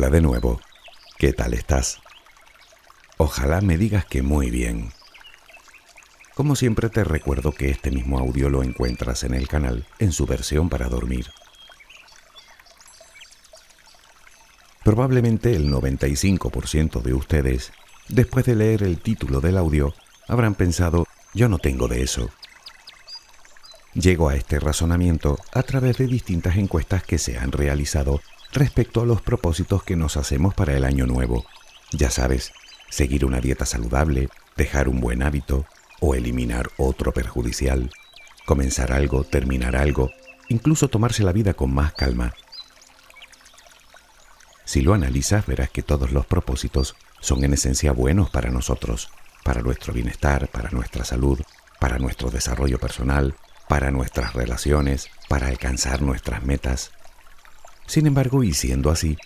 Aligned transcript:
Hola 0.00 0.08
de 0.08 0.22
nuevo. 0.22 0.58
¿Qué 1.18 1.34
tal 1.34 1.52
estás? 1.52 2.00
Ojalá 3.18 3.60
me 3.60 3.76
digas 3.76 4.06
que 4.06 4.22
muy 4.22 4.48
bien. 4.48 4.94
Como 6.34 6.56
siempre 6.56 6.88
te 6.88 7.04
recuerdo 7.04 7.52
que 7.52 7.68
este 7.68 7.90
mismo 7.90 8.18
audio 8.18 8.48
lo 8.48 8.62
encuentras 8.62 9.24
en 9.24 9.34
el 9.34 9.46
canal 9.46 9.86
en 9.98 10.12
su 10.12 10.24
versión 10.24 10.70
para 10.70 10.88
dormir. 10.88 11.26
Probablemente 14.84 15.54
el 15.54 15.70
95% 15.70 17.02
de 17.02 17.12
ustedes, 17.12 17.70
después 18.08 18.46
de 18.46 18.56
leer 18.56 18.82
el 18.82 19.00
título 19.02 19.42
del 19.42 19.58
audio, 19.58 19.92
habrán 20.28 20.54
pensado, 20.54 21.06
yo 21.34 21.50
no 21.50 21.58
tengo 21.58 21.88
de 21.88 22.02
eso. 22.02 22.30
Llego 23.92 24.30
a 24.30 24.36
este 24.36 24.60
razonamiento 24.60 25.38
a 25.52 25.62
través 25.62 25.98
de 25.98 26.06
distintas 26.06 26.56
encuestas 26.56 27.02
que 27.02 27.18
se 27.18 27.36
han 27.36 27.52
realizado 27.52 28.22
respecto 28.52 29.00
a 29.00 29.06
los 29.06 29.22
propósitos 29.22 29.82
que 29.82 29.96
nos 29.96 30.16
hacemos 30.16 30.54
para 30.54 30.76
el 30.76 30.84
año 30.84 31.06
nuevo. 31.06 31.44
Ya 31.92 32.10
sabes, 32.10 32.52
seguir 32.88 33.24
una 33.24 33.40
dieta 33.40 33.66
saludable, 33.66 34.28
dejar 34.56 34.88
un 34.88 35.00
buen 35.00 35.22
hábito 35.22 35.66
o 36.00 36.14
eliminar 36.14 36.70
otro 36.76 37.12
perjudicial, 37.12 37.90
comenzar 38.46 38.92
algo, 38.92 39.24
terminar 39.24 39.76
algo, 39.76 40.10
incluso 40.48 40.88
tomarse 40.88 41.22
la 41.22 41.32
vida 41.32 41.54
con 41.54 41.72
más 41.72 41.92
calma. 41.92 42.34
Si 44.64 44.80
lo 44.80 44.94
analizas 44.94 45.46
verás 45.46 45.70
que 45.70 45.82
todos 45.82 46.12
los 46.12 46.26
propósitos 46.26 46.94
son 47.20 47.44
en 47.44 47.54
esencia 47.54 47.92
buenos 47.92 48.30
para 48.30 48.50
nosotros, 48.50 49.10
para 49.44 49.62
nuestro 49.62 49.92
bienestar, 49.92 50.48
para 50.48 50.70
nuestra 50.70 51.04
salud, 51.04 51.40
para 51.80 51.98
nuestro 51.98 52.30
desarrollo 52.30 52.78
personal, 52.78 53.34
para 53.68 53.90
nuestras 53.90 54.34
relaciones, 54.34 55.08
para 55.28 55.48
alcanzar 55.48 56.02
nuestras 56.02 56.44
metas. 56.44 56.92
Sin 57.90 58.06
embargo, 58.06 58.44
y 58.44 58.54
siendo 58.54 58.92
así, 58.92 59.16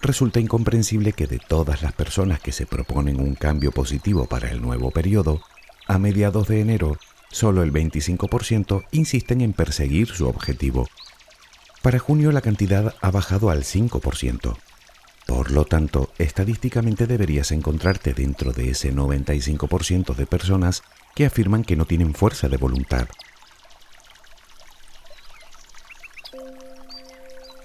resulta 0.00 0.38
incomprensible 0.38 1.12
que 1.12 1.26
de 1.26 1.40
todas 1.40 1.82
las 1.82 1.92
personas 1.92 2.38
que 2.38 2.52
se 2.52 2.66
proponen 2.66 3.20
un 3.20 3.34
cambio 3.34 3.72
positivo 3.72 4.26
para 4.26 4.48
el 4.52 4.62
nuevo 4.62 4.92
periodo, 4.92 5.40
a 5.88 5.98
mediados 5.98 6.46
de 6.46 6.60
enero, 6.60 6.98
solo 7.32 7.64
el 7.64 7.72
25% 7.72 8.84
insisten 8.92 9.40
en 9.40 9.52
perseguir 9.52 10.06
su 10.06 10.28
objetivo. 10.28 10.88
Para 11.82 11.98
junio 11.98 12.30
la 12.30 12.42
cantidad 12.42 12.94
ha 13.00 13.10
bajado 13.10 13.50
al 13.50 13.64
5%. 13.64 14.56
Por 15.26 15.50
lo 15.50 15.64
tanto, 15.64 16.12
estadísticamente 16.18 17.08
deberías 17.08 17.50
encontrarte 17.50 18.14
dentro 18.14 18.52
de 18.52 18.70
ese 18.70 18.94
95% 18.94 20.14
de 20.14 20.26
personas 20.26 20.84
que 21.16 21.26
afirman 21.26 21.64
que 21.64 21.74
no 21.74 21.86
tienen 21.86 22.14
fuerza 22.14 22.48
de 22.48 22.56
voluntad. 22.56 23.08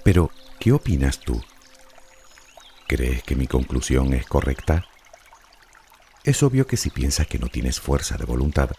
Pero, 0.02 0.32
¿Qué 0.68 0.74
opinas 0.74 1.20
tú? 1.20 1.42
¿Crees 2.86 3.22
que 3.22 3.36
mi 3.36 3.46
conclusión 3.46 4.12
es 4.12 4.26
correcta? 4.26 4.84
Es 6.24 6.42
obvio 6.42 6.66
que 6.66 6.76
si 6.76 6.90
piensas 6.90 7.26
que 7.26 7.38
no 7.38 7.46
tienes 7.46 7.80
fuerza 7.80 8.18
de 8.18 8.26
voluntad, 8.26 8.72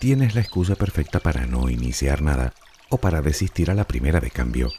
tienes 0.00 0.34
la 0.34 0.40
excusa 0.40 0.74
perfecta 0.74 1.20
para 1.20 1.46
no 1.46 1.70
iniciar 1.70 2.20
nada 2.20 2.52
o 2.88 2.98
para 2.98 3.22
desistir 3.22 3.70
a 3.70 3.74
la 3.74 3.86
primera 3.86 4.18
de 4.18 4.32
cambio. 4.32 4.72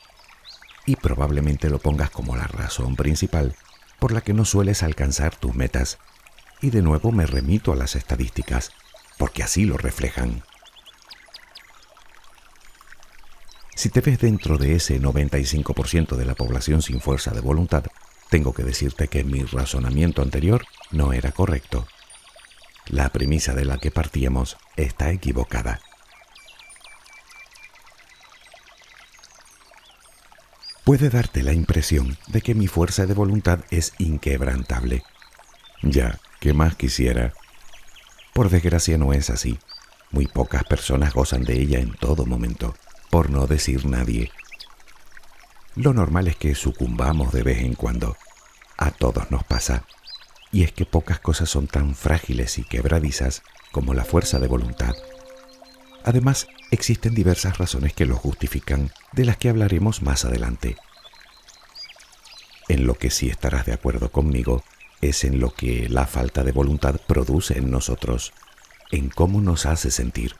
Y 0.85 0.97
probablemente 0.97 1.69
lo 1.69 1.79
pongas 1.79 2.09
como 2.09 2.35
la 2.35 2.47
razón 2.47 2.97
principal 2.97 3.55
por 3.97 4.11
la 4.11 4.19
que 4.19 4.33
no 4.33 4.43
sueles 4.43 4.83
alcanzar 4.83 5.37
tus 5.37 5.55
metas. 5.55 5.99
Y 6.59 6.71
de 6.71 6.81
nuevo 6.81 7.13
me 7.13 7.25
remito 7.25 7.71
a 7.71 7.77
las 7.77 7.95
estadísticas, 7.95 8.73
porque 9.17 9.41
así 9.41 9.63
lo 9.63 9.77
reflejan. 9.77 10.43
Si 13.77 13.89
te 13.89 14.01
ves 14.01 14.17
dentro 14.17 14.57
de 14.57 14.73
ese 14.73 14.99
95% 14.99 16.15
de 16.15 16.25
la 16.25 16.33
población 16.33 16.81
sin 16.81 16.99
fuerza 16.99 17.29
de 17.29 17.41
voluntad, 17.41 17.83
tengo 18.31 18.51
que 18.51 18.63
decirte 18.63 19.07
que 19.07 19.23
mi 19.23 19.43
razonamiento 19.43 20.23
anterior 20.23 20.65
no 20.89 21.13
era 21.13 21.31
correcto. 21.31 21.85
La 22.87 23.09
premisa 23.09 23.53
de 23.53 23.65
la 23.65 23.77
que 23.77 23.91
partíamos 23.91 24.57
está 24.77 25.11
equivocada. 25.11 25.79
Puede 30.83 31.11
darte 31.11 31.43
la 31.43 31.53
impresión 31.53 32.17
de 32.25 32.41
que 32.41 32.55
mi 32.55 32.65
fuerza 32.65 33.05
de 33.05 33.13
voluntad 33.13 33.59
es 33.69 33.93
inquebrantable. 33.99 35.03
Ya, 35.83 36.19
¿qué 36.39 36.51
más 36.51 36.75
quisiera? 36.75 37.35
Por 38.33 38.49
desgracia 38.49 38.97
no 38.97 39.13
es 39.13 39.29
así. 39.29 39.59
Muy 40.09 40.25
pocas 40.25 40.63
personas 40.63 41.13
gozan 41.13 41.43
de 41.43 41.61
ella 41.61 41.77
en 41.77 41.93
todo 41.93 42.25
momento 42.25 42.73
por 43.09 43.29
no 43.29 43.47
decir 43.47 43.85
nadie. 43.85 44.31
Lo 45.75 45.93
normal 45.93 46.27
es 46.27 46.35
que 46.35 46.55
sucumbamos 46.55 47.31
de 47.31 47.43
vez 47.43 47.59
en 47.59 47.75
cuando. 47.75 48.17
A 48.77 48.91
todos 48.91 49.31
nos 49.31 49.43
pasa. 49.43 49.85
Y 50.51 50.63
es 50.63 50.71
que 50.71 50.85
pocas 50.85 51.19
cosas 51.19 51.49
son 51.49 51.67
tan 51.67 51.93
frágiles 51.95 52.57
y 52.57 52.63
quebradizas 52.63 53.43
como 53.71 53.93
la 53.93 54.05
fuerza 54.05 54.39
de 54.39 54.47
voluntad. 54.47 54.95
Además, 56.03 56.47
existen 56.71 57.13
diversas 57.13 57.57
razones 57.57 57.93
que 57.93 58.05
lo 58.05 58.15
justifican, 58.15 58.91
de 59.11 59.25
las 59.25 59.37
que 59.37 59.49
hablaremos 59.49 60.01
más 60.01 60.25
adelante. 60.25 60.77
En 62.69 62.87
lo 62.87 62.95
que 62.95 63.09
sí 63.09 63.29
estarás 63.29 63.65
de 63.65 63.73
acuerdo 63.73 64.11
conmigo 64.11 64.63
es 65.01 65.23
en 65.23 65.39
lo 65.39 65.53
que 65.53 65.87
la 65.89 66.07
falta 66.07 66.43
de 66.43 66.51
voluntad 66.51 66.99
produce 67.07 67.57
en 67.57 67.69
nosotros, 67.69 68.33
en 68.91 69.09
cómo 69.09 69.41
nos 69.41 69.65
hace 69.65 69.91
sentir. 69.91 70.35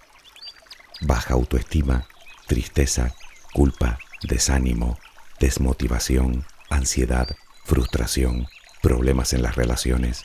Baja 1.01 1.35
autoestima, 1.35 2.07
tristeza, 2.47 3.13
culpa, 3.53 3.99
desánimo, 4.23 4.97
desmotivación, 5.39 6.45
ansiedad, 6.69 7.35
frustración, 7.65 8.47
problemas 8.81 9.33
en 9.33 9.43
las 9.43 9.55
relaciones. 9.55 10.23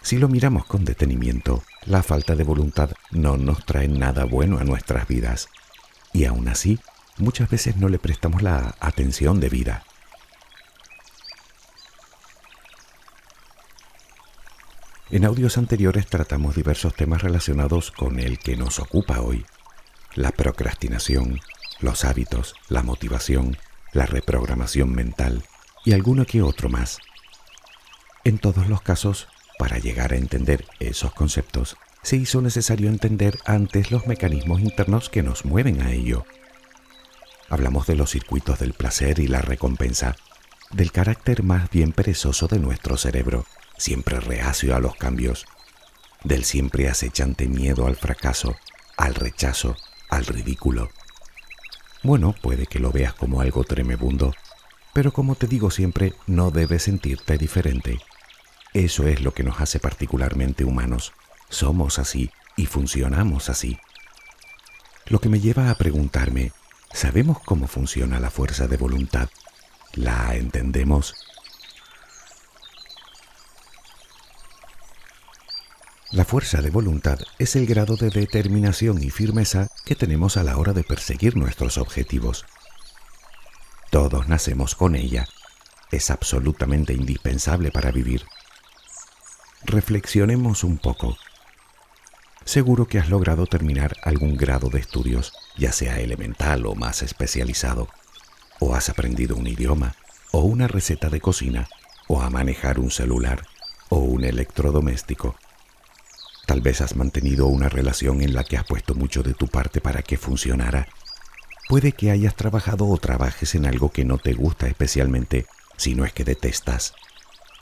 Si 0.00 0.16
lo 0.16 0.28
miramos 0.28 0.64
con 0.64 0.84
detenimiento, 0.84 1.62
la 1.84 2.02
falta 2.02 2.34
de 2.34 2.44
voluntad 2.44 2.90
no 3.10 3.36
nos 3.36 3.66
trae 3.66 3.88
nada 3.88 4.24
bueno 4.24 4.58
a 4.58 4.64
nuestras 4.64 5.06
vidas 5.06 5.48
y 6.12 6.24
aún 6.24 6.48
así 6.48 6.78
muchas 7.18 7.50
veces 7.50 7.76
no 7.76 7.88
le 7.88 7.98
prestamos 7.98 8.42
la 8.42 8.76
atención 8.80 9.40
debida. 9.40 9.84
En 15.10 15.24
audios 15.24 15.56
anteriores 15.58 16.06
tratamos 16.06 16.54
diversos 16.54 16.94
temas 16.94 17.22
relacionados 17.22 17.90
con 17.90 18.20
el 18.20 18.38
que 18.38 18.56
nos 18.56 18.78
ocupa 18.78 19.20
hoy, 19.20 19.44
la 20.18 20.32
procrastinación, 20.32 21.38
los 21.78 22.04
hábitos, 22.04 22.56
la 22.68 22.82
motivación, 22.82 23.56
la 23.92 24.04
reprogramación 24.04 24.92
mental 24.92 25.44
y 25.84 25.92
alguno 25.92 26.26
que 26.26 26.42
otro 26.42 26.68
más. 26.68 26.98
En 28.24 28.38
todos 28.38 28.66
los 28.66 28.82
casos, 28.82 29.28
para 29.60 29.78
llegar 29.78 30.12
a 30.12 30.16
entender 30.16 30.66
esos 30.80 31.14
conceptos, 31.14 31.76
se 32.02 32.16
hizo 32.16 32.42
necesario 32.42 32.88
entender 32.88 33.38
antes 33.44 33.92
los 33.92 34.08
mecanismos 34.08 34.60
internos 34.60 35.08
que 35.08 35.22
nos 35.22 35.44
mueven 35.44 35.82
a 35.82 35.92
ello. 35.92 36.26
Hablamos 37.48 37.86
de 37.86 37.94
los 37.94 38.10
circuitos 38.10 38.58
del 38.58 38.72
placer 38.72 39.20
y 39.20 39.28
la 39.28 39.40
recompensa, 39.40 40.16
del 40.72 40.90
carácter 40.90 41.44
más 41.44 41.70
bien 41.70 41.92
perezoso 41.92 42.48
de 42.48 42.58
nuestro 42.58 42.96
cerebro, 42.96 43.46
siempre 43.76 44.18
reacio 44.18 44.74
a 44.74 44.80
los 44.80 44.96
cambios, 44.96 45.46
del 46.24 46.44
siempre 46.44 46.88
acechante 46.88 47.46
miedo 47.46 47.86
al 47.86 47.94
fracaso, 47.94 48.56
al 48.96 49.14
rechazo, 49.14 49.76
al 50.08 50.26
ridículo. 50.26 50.90
Bueno, 52.02 52.34
puede 52.40 52.66
que 52.66 52.78
lo 52.78 52.92
veas 52.92 53.14
como 53.14 53.40
algo 53.40 53.64
tremebundo, 53.64 54.32
pero 54.92 55.12
como 55.12 55.34
te 55.34 55.46
digo 55.46 55.70
siempre, 55.70 56.14
no 56.26 56.50
debes 56.50 56.84
sentirte 56.84 57.38
diferente. 57.38 57.98
Eso 58.72 59.06
es 59.06 59.22
lo 59.22 59.32
que 59.32 59.42
nos 59.42 59.60
hace 59.60 59.80
particularmente 59.80 60.64
humanos. 60.64 61.12
Somos 61.48 61.98
así 61.98 62.30
y 62.56 62.66
funcionamos 62.66 63.48
así. 63.48 63.78
Lo 65.06 65.20
que 65.20 65.28
me 65.28 65.40
lleva 65.40 65.70
a 65.70 65.74
preguntarme, 65.76 66.52
¿sabemos 66.92 67.38
cómo 67.40 67.66
funciona 67.66 68.20
la 68.20 68.30
fuerza 68.30 68.66
de 68.68 68.76
voluntad? 68.76 69.28
¿La 69.94 70.34
entendemos? 70.36 71.14
La 76.10 76.24
fuerza 76.24 76.62
de 76.62 76.70
voluntad 76.70 77.18
es 77.38 77.54
el 77.54 77.66
grado 77.66 77.96
de 77.96 78.08
determinación 78.08 79.04
y 79.04 79.10
firmeza 79.10 79.68
que 79.84 79.94
tenemos 79.94 80.38
a 80.38 80.42
la 80.42 80.56
hora 80.56 80.72
de 80.72 80.82
perseguir 80.82 81.36
nuestros 81.36 81.76
objetivos. 81.76 82.46
Todos 83.90 84.26
nacemos 84.26 84.74
con 84.74 84.96
ella. 84.96 85.28
Es 85.90 86.10
absolutamente 86.10 86.94
indispensable 86.94 87.70
para 87.70 87.90
vivir. 87.90 88.24
Reflexionemos 89.64 90.64
un 90.64 90.78
poco. 90.78 91.18
Seguro 92.46 92.86
que 92.86 92.98
has 92.98 93.10
logrado 93.10 93.44
terminar 93.44 93.92
algún 94.02 94.38
grado 94.38 94.70
de 94.70 94.80
estudios, 94.80 95.34
ya 95.58 95.72
sea 95.72 96.00
elemental 96.00 96.64
o 96.64 96.74
más 96.74 97.02
especializado, 97.02 97.86
o 98.60 98.74
has 98.74 98.88
aprendido 98.88 99.36
un 99.36 99.46
idioma, 99.46 99.94
o 100.32 100.40
una 100.40 100.68
receta 100.68 101.10
de 101.10 101.20
cocina, 101.20 101.68
o 102.06 102.22
a 102.22 102.30
manejar 102.30 102.78
un 102.78 102.90
celular, 102.90 103.46
o 103.90 103.98
un 103.98 104.24
electrodoméstico 104.24 105.36
Tal 106.48 106.62
vez 106.62 106.80
has 106.80 106.96
mantenido 106.96 107.46
una 107.46 107.68
relación 107.68 108.22
en 108.22 108.32
la 108.32 108.42
que 108.42 108.56
has 108.56 108.64
puesto 108.64 108.94
mucho 108.94 109.22
de 109.22 109.34
tu 109.34 109.48
parte 109.48 109.82
para 109.82 110.00
que 110.00 110.16
funcionara. 110.16 110.88
Puede 111.68 111.92
que 111.92 112.10
hayas 112.10 112.36
trabajado 112.36 112.88
o 112.88 112.96
trabajes 112.96 113.54
en 113.54 113.66
algo 113.66 113.92
que 113.92 114.06
no 114.06 114.16
te 114.16 114.32
gusta 114.32 114.66
especialmente, 114.66 115.44
si 115.76 115.94
no 115.94 116.06
es 116.06 116.14
que 116.14 116.24
detestas, 116.24 116.94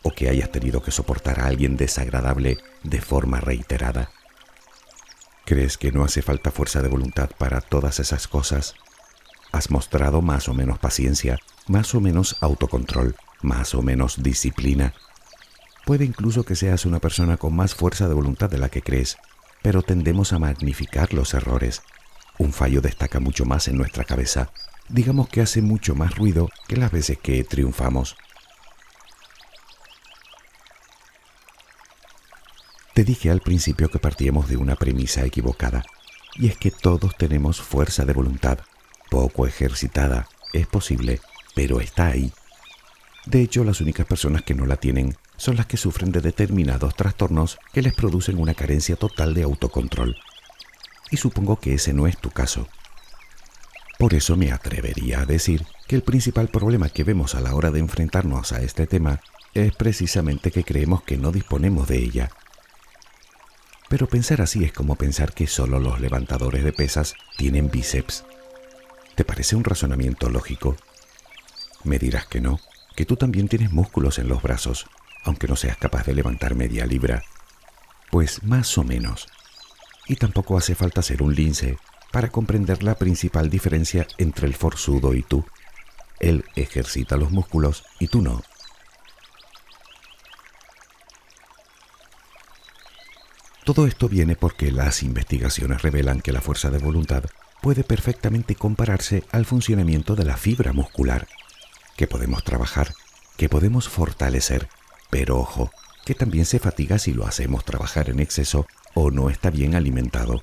o 0.05 0.13
que 0.13 0.29
hayas 0.29 0.53
tenido 0.53 0.85
que 0.85 0.93
soportar 0.93 1.41
a 1.41 1.47
alguien 1.47 1.77
desagradable 1.77 2.59
de 2.85 3.01
forma 3.01 3.41
reiterada. 3.41 4.13
¿Crees 5.45 5.79
que 5.79 5.91
no 5.91 6.05
hace 6.05 6.23
falta 6.23 6.53
fuerza 6.53 6.81
de 6.81 6.89
voluntad 6.89 7.31
para 7.37 7.61
todas 7.63 7.99
esas 7.99 8.29
cosas? 8.29 8.77
¿Has 9.51 9.73
mostrado 9.73 10.23
más 10.23 10.49
o 10.49 10.55
menos 10.55 10.79
paciencia, 10.79 11.41
más 11.67 11.93
o 11.97 12.01
menos 12.01 12.37
autocontrol, 12.41 13.17
más 13.43 13.75
o 13.75 13.83
menos 13.83 14.23
disciplina? 14.23 14.95
Puede 15.87 16.05
incluso 16.05 16.43
que 16.43 16.57
seas 16.57 16.85
una 16.85 16.99
persona 16.99 17.37
con 17.37 17.55
más 17.55 17.77
fuerza 17.77 18.09
de 18.09 18.15
voluntad 18.15 18.51
de 18.51 18.59
la 18.59 18.69
que 18.69 18.83
crees, 18.83 19.19
pero 19.63 19.83
tendemos 19.83 20.33
a 20.33 20.41
magnificar 20.41 21.15
los 21.15 21.33
errores. 21.33 21.83
Un 22.39 22.53
fallo 22.53 22.81
destaca 22.81 23.21
mucho 23.21 23.45
más 23.45 23.69
en 23.69 23.77
nuestra 23.77 24.03
cabeza. 24.03 24.51
Digamos 24.89 25.29
que 25.29 25.43
hace 25.43 25.63
mucho 25.63 25.95
más 25.95 26.17
ruido 26.17 26.51
que 26.67 26.77
las 26.77 26.91
veces 26.91 27.19
que 27.19 27.45
triunfamos. 27.45 28.17
Te 32.93 33.05
dije 33.05 33.31
al 33.31 33.41
principio 33.41 33.89
que 33.89 34.01
partíamos 34.01 34.49
de 34.49 34.57
una 34.57 34.75
premisa 34.75 35.25
equivocada, 35.25 35.85
y 36.35 36.49
es 36.49 36.57
que 36.57 36.73
todos 36.73 37.17
tenemos 37.17 37.61
fuerza 37.61 38.05
de 38.05 38.13
voluntad, 38.13 38.59
poco 39.09 39.47
ejercitada, 39.47 40.27
es 40.53 40.67
posible, 40.67 41.21
pero 41.55 41.81
está 41.81 42.09
ahí. 42.09 42.33
De 43.25 43.41
hecho, 43.41 43.63
las 43.63 43.81
únicas 43.81 44.07
personas 44.07 44.43
que 44.43 44.55
no 44.55 44.67
la 44.67 44.79
tienen 44.79 45.17
son 45.37 45.57
las 45.57 45.67
que 45.67 45.77
sufren 45.77 46.13
de 46.13 46.21
determinados 46.21 46.95
trastornos 46.95 47.59
que 47.73 47.83
les 47.83 47.95
producen 47.95 48.39
una 48.39 48.55
carencia 48.55 48.97
total 48.97 49.35
de 49.35 49.43
autocontrol. 49.43 50.17
Y 51.11 51.17
supongo 51.17 51.61
que 51.61 51.75
ese 51.75 51.93
no 51.93 52.07
es 52.07 52.19
tu 52.19 52.31
caso. 52.31 52.69
Por 53.99 54.15
eso 54.15 54.37
me 54.37 54.53
atrevería 54.53 55.21
a 55.21 55.27
decir 55.27 55.65
que 55.87 55.97
el 55.97 56.03
principal 56.03 56.49
problema 56.49 56.89
que 56.89 57.05
vemos 57.05 57.35
a 57.35 57.41
la 57.41 57.55
hora 57.55 57.71
de 57.71 57.79
enfrentarnos 57.79 58.53
a 58.53 58.63
este 58.63 58.87
tema 58.87 59.21
es 59.55 59.75
precisamente 59.75 60.51
que 60.51 60.65
creemos 60.65 61.03
que 61.03 61.17
no 61.17 61.33
disponemos 61.33 61.89
de 61.89 61.99
ella 61.99 62.31
pero 63.89 64.09
pensar 64.09 64.41
así 64.41 64.65
es 64.65 64.73
como 64.73 64.97
pensar 64.97 65.33
que 65.33 65.47
solo 65.47 65.79
los 65.79 66.01
levantadores 66.01 66.65
de 66.65 66.73
pesas 66.73 67.15
tienen 67.37 67.71
bíceps. 67.71 68.25
¿Te 69.15 69.25
parece 69.25 69.57
un 69.57 69.65
razonamiento 69.65 70.29
lógico? 70.29 70.77
Me 71.85 71.99
dirás 71.99 72.27
que 72.27 72.41
no, 72.41 72.59
que 72.97 73.07
tú 73.07 73.17
también 73.17 73.49
tienes 73.49 73.73
músculos 73.73 74.19
en 74.19 74.29
los 74.29 74.43
brazos, 74.43 74.87
aunque 75.27 75.49
no 75.49 75.57
seas 75.57 75.77
capaz 75.77 76.07
de 76.07 76.15
levantar 76.15 76.55
media 76.55 76.87
libra. 76.87 77.23
Pues 78.11 78.43
más 78.45 78.79
o 78.79 78.85
menos. 78.85 79.27
Y 80.07 80.17
tampoco 80.17 80.57
hace 80.57 80.75
falta 80.75 81.03
ser 81.03 81.23
un 81.23 81.35
lince 81.35 81.79
para 82.13 82.29
comprender 82.31 82.83
la 82.83 82.95
principal 82.95 83.51
diferencia 83.51 84.07
entre 84.19 84.47
el 84.47 84.55
forzudo 84.55 85.13
y 85.15 85.23
tú. 85.23 85.45
Él 86.21 86.45
ejercita 86.55 87.17
los 87.17 87.31
músculos 87.31 87.85
y 87.99 88.07
tú 88.07 88.23
no. 88.23 88.43
Todo 93.65 93.89
esto 93.89 94.09
viene 94.09 94.37
porque 94.37 94.71
las 94.71 95.03
investigaciones 95.03 95.83
revelan 95.83 96.21
que 96.21 96.31
la 96.31 96.41
fuerza 96.41 96.71
de 96.71 96.79
voluntad 96.79 97.25
puede 97.61 97.83
perfectamente 97.83 98.55
compararse 98.55 99.25
al 99.33 99.45
funcionamiento 99.45 100.15
de 100.15 100.25
la 100.25 100.37
fibra 100.37 100.73
muscular, 100.73 101.27
que 101.97 102.07
podemos 102.07 102.45
trabajar, 102.45 102.95
que 103.37 103.49
podemos 103.49 103.89
fortalecer, 103.89 104.69
pero 105.19 105.39
ojo, 105.39 105.71
que 106.05 106.15
también 106.15 106.45
se 106.45 106.59
fatiga 106.59 106.99
si 106.99 107.15
lo 107.15 107.27
hacemos 107.27 107.65
trabajar 107.65 108.11
en 108.11 108.21
exceso 108.21 108.67
o 108.93 109.11
no 109.11 109.31
está 109.31 109.49
bien 109.49 109.75
alimentado. 109.75 110.43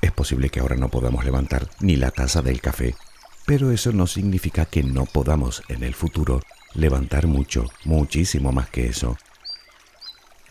Es 0.00 0.12
posible 0.12 0.48
que 0.48 0.60
ahora 0.60 0.76
no 0.76 0.90
podamos 0.90 1.24
levantar 1.24 1.68
ni 1.80 1.96
la 1.96 2.12
taza 2.12 2.40
del 2.40 2.60
café, 2.60 2.94
pero 3.44 3.72
eso 3.72 3.90
no 3.90 4.06
significa 4.06 4.64
que 4.64 4.84
no 4.84 5.06
podamos 5.06 5.64
en 5.66 5.82
el 5.82 5.92
futuro 5.92 6.40
levantar 6.74 7.26
mucho, 7.26 7.64
muchísimo 7.84 8.52
más 8.52 8.68
que 8.68 8.86
eso. 8.86 9.16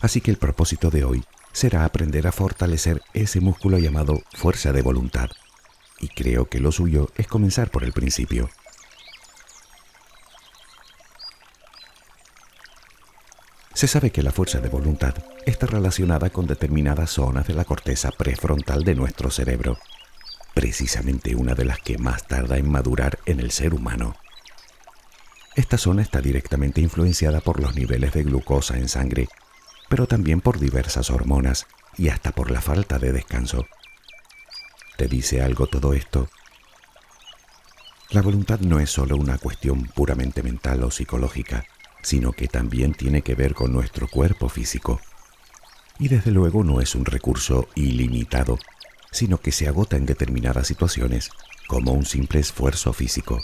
Así 0.02 0.20
que 0.20 0.30
el 0.30 0.36
propósito 0.36 0.90
de 0.90 1.04
hoy 1.04 1.24
será 1.52 1.86
aprender 1.86 2.26
a 2.26 2.32
fortalecer 2.32 3.00
ese 3.14 3.40
músculo 3.40 3.78
llamado 3.78 4.20
fuerza 4.34 4.70
de 4.74 4.82
voluntad. 4.82 5.30
Y 5.98 6.08
creo 6.08 6.44
que 6.44 6.60
lo 6.60 6.72
suyo 6.72 7.08
es 7.16 7.26
comenzar 7.26 7.70
por 7.70 7.84
el 7.84 7.94
principio. 7.94 8.50
Se 13.82 13.88
sabe 13.88 14.12
que 14.12 14.22
la 14.22 14.30
fuerza 14.30 14.60
de 14.60 14.68
voluntad 14.68 15.12
está 15.44 15.66
relacionada 15.66 16.30
con 16.30 16.46
determinadas 16.46 17.10
zonas 17.10 17.48
de 17.48 17.54
la 17.54 17.64
corteza 17.64 18.12
prefrontal 18.12 18.84
de 18.84 18.94
nuestro 18.94 19.28
cerebro, 19.28 19.76
precisamente 20.54 21.34
una 21.34 21.56
de 21.56 21.64
las 21.64 21.80
que 21.80 21.98
más 21.98 22.24
tarda 22.28 22.58
en 22.58 22.70
madurar 22.70 23.18
en 23.26 23.40
el 23.40 23.50
ser 23.50 23.74
humano. 23.74 24.14
Esta 25.56 25.78
zona 25.78 26.02
está 26.02 26.20
directamente 26.20 26.80
influenciada 26.80 27.40
por 27.40 27.60
los 27.60 27.74
niveles 27.74 28.12
de 28.12 28.22
glucosa 28.22 28.76
en 28.76 28.88
sangre 28.88 29.26
pero 29.88 30.06
también 30.06 30.40
por 30.40 30.60
diversas 30.60 31.10
hormonas 31.10 31.66
y 31.98 32.08
hasta 32.08 32.30
por 32.30 32.52
la 32.52 32.60
falta 32.60 33.00
de 33.00 33.10
descanso. 33.10 33.66
¿Te 34.96 35.08
dice 35.08 35.42
algo 35.42 35.66
todo 35.66 35.92
esto? 35.92 36.28
La 38.10 38.22
voluntad 38.22 38.60
no 38.60 38.78
es 38.78 38.90
solo 38.90 39.16
una 39.16 39.38
cuestión 39.38 39.88
puramente 39.88 40.44
mental 40.44 40.84
o 40.84 40.92
psicológica, 40.92 41.64
sino 42.02 42.32
que 42.32 42.48
también 42.48 42.94
tiene 42.94 43.22
que 43.22 43.34
ver 43.34 43.54
con 43.54 43.72
nuestro 43.72 44.08
cuerpo 44.08 44.48
físico. 44.48 45.00
Y 45.98 46.08
desde 46.08 46.30
luego 46.30 46.64
no 46.64 46.80
es 46.80 46.94
un 46.94 47.04
recurso 47.04 47.68
ilimitado, 47.74 48.58
sino 49.10 49.38
que 49.38 49.52
se 49.52 49.68
agota 49.68 49.96
en 49.96 50.06
determinadas 50.06 50.66
situaciones, 50.66 51.30
como 51.66 51.92
un 51.92 52.04
simple 52.04 52.40
esfuerzo 52.40 52.92
físico. 52.92 53.42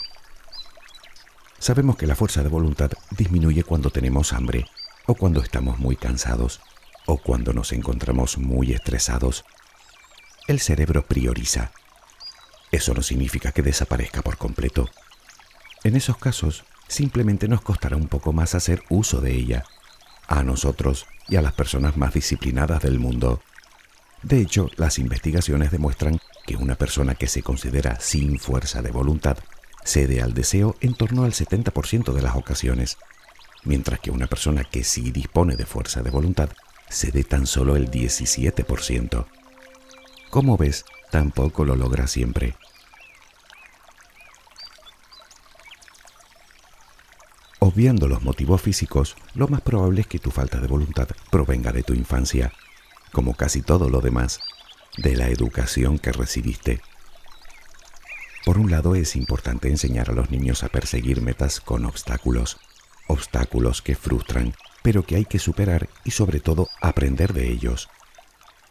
Sabemos 1.59 1.97
que 1.97 2.07
la 2.07 2.15
fuerza 2.15 2.43
de 2.43 2.49
voluntad 2.49 2.91
disminuye 3.11 3.63
cuando 3.63 3.89
tenemos 3.89 4.33
hambre 4.33 4.65
o 5.05 5.15
cuando 5.15 5.41
estamos 5.41 5.79
muy 5.79 5.95
cansados, 5.95 6.61
o 7.07 7.17
cuando 7.17 7.51
nos 7.53 7.71
encontramos 7.71 8.37
muy 8.37 8.73
estresados. 8.73 9.43
El 10.47 10.59
cerebro 10.59 11.03
prioriza. 11.03 11.71
Eso 12.71 12.93
no 12.93 13.01
significa 13.01 13.51
que 13.51 13.63
desaparezca 13.63 14.21
por 14.21 14.37
completo. 14.37 14.87
En 15.83 15.95
esos 15.95 16.17
casos, 16.17 16.63
simplemente 16.89 17.47
nos 17.47 17.61
costará 17.61 17.95
un 17.95 18.09
poco 18.09 18.33
más 18.33 18.53
hacer 18.53 18.83
uso 18.89 19.21
de 19.21 19.33
ella, 19.33 19.63
a 20.27 20.43
nosotros 20.43 21.05
y 21.29 21.37
a 21.37 21.41
las 21.41 21.53
personas 21.53 21.95
más 21.95 22.13
disciplinadas 22.13 22.81
del 22.81 22.99
mundo. 22.99 23.41
De 24.21 24.41
hecho, 24.41 24.69
las 24.75 24.99
investigaciones 24.99 25.71
demuestran 25.71 26.19
que 26.45 26.57
una 26.57 26.75
persona 26.75 27.15
que 27.15 27.27
se 27.27 27.43
considera 27.43 27.97
sin 28.01 28.37
fuerza 28.39 28.81
de 28.81 28.91
voluntad 28.91 29.37
cede 29.85 30.21
al 30.21 30.33
deseo 30.33 30.75
en 30.81 30.93
torno 30.95 31.23
al 31.23 31.31
70% 31.31 32.11
de 32.11 32.21
las 32.21 32.35
ocasiones 32.35 32.97
mientras 33.63 33.99
que 33.99 34.11
una 34.11 34.27
persona 34.27 34.63
que 34.63 34.83
sí 34.83 35.11
dispone 35.11 35.55
de 35.55 35.65
fuerza 35.65 36.01
de 36.01 36.09
voluntad 36.09 36.49
cede 36.89 37.23
tan 37.23 37.45
solo 37.45 37.75
el 37.75 37.91
17%. 37.91 39.25
Como 40.29 40.57
ves, 40.57 40.85
tampoco 41.11 41.65
lo 41.65 41.75
logra 41.75 42.07
siempre. 42.07 42.55
Obviando 47.71 48.07
los 48.07 48.23
motivos 48.23 48.63
físicos, 48.63 49.15
lo 49.35 49.47
más 49.47 49.61
probable 49.61 50.01
es 50.01 50.07
que 50.07 50.17
tu 50.17 50.31
falta 50.31 50.59
de 50.59 50.65
voluntad 50.65 51.07
provenga 51.29 51.71
de 51.71 51.83
tu 51.83 51.93
infancia, 51.93 52.51
como 53.11 53.35
casi 53.35 53.61
todo 53.61 53.89
lo 53.89 54.01
demás, 54.01 54.39
de 54.97 55.15
la 55.15 55.29
educación 55.29 55.99
que 55.99 56.11
recibiste. 56.11 56.81
Por 58.43 58.57
un 58.57 58.71
lado 58.71 58.95
es 58.95 59.15
importante 59.15 59.69
enseñar 59.69 60.09
a 60.09 60.13
los 60.13 60.31
niños 60.31 60.63
a 60.63 60.69
perseguir 60.69 61.21
metas 61.21 61.59
con 61.59 61.85
obstáculos, 61.85 62.57
obstáculos 63.05 63.83
que 63.83 63.93
frustran, 63.93 64.55
pero 64.81 65.03
que 65.03 65.17
hay 65.17 65.25
que 65.25 65.37
superar 65.37 65.89
y 66.03 66.09
sobre 66.09 66.39
todo 66.39 66.69
aprender 66.81 67.33
de 67.33 67.51
ellos. 67.51 67.87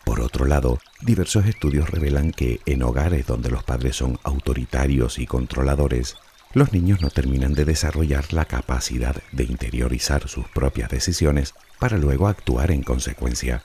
Por 0.04 0.18
otro 0.20 0.44
lado, 0.44 0.80
diversos 1.02 1.46
estudios 1.46 1.88
revelan 1.88 2.32
que 2.32 2.58
en 2.66 2.82
hogares 2.82 3.28
donde 3.28 3.48
los 3.48 3.62
padres 3.62 3.94
son 3.94 4.18
autoritarios 4.24 5.20
y 5.20 5.26
controladores, 5.28 6.16
los 6.54 6.72
niños 6.72 7.00
no 7.02 7.10
terminan 7.10 7.52
de 7.52 7.64
desarrollar 7.64 8.32
la 8.32 8.46
capacidad 8.46 9.16
de 9.32 9.44
interiorizar 9.44 10.28
sus 10.28 10.48
propias 10.48 10.90
decisiones 10.90 11.54
para 11.78 11.98
luego 11.98 12.26
actuar 12.26 12.70
en 12.70 12.82
consecuencia. 12.82 13.62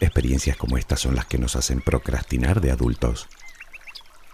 Experiencias 0.00 0.56
como 0.56 0.78
estas 0.78 1.00
son 1.00 1.14
las 1.14 1.26
que 1.26 1.38
nos 1.38 1.56
hacen 1.56 1.80
procrastinar 1.80 2.60
de 2.60 2.72
adultos. 2.72 3.28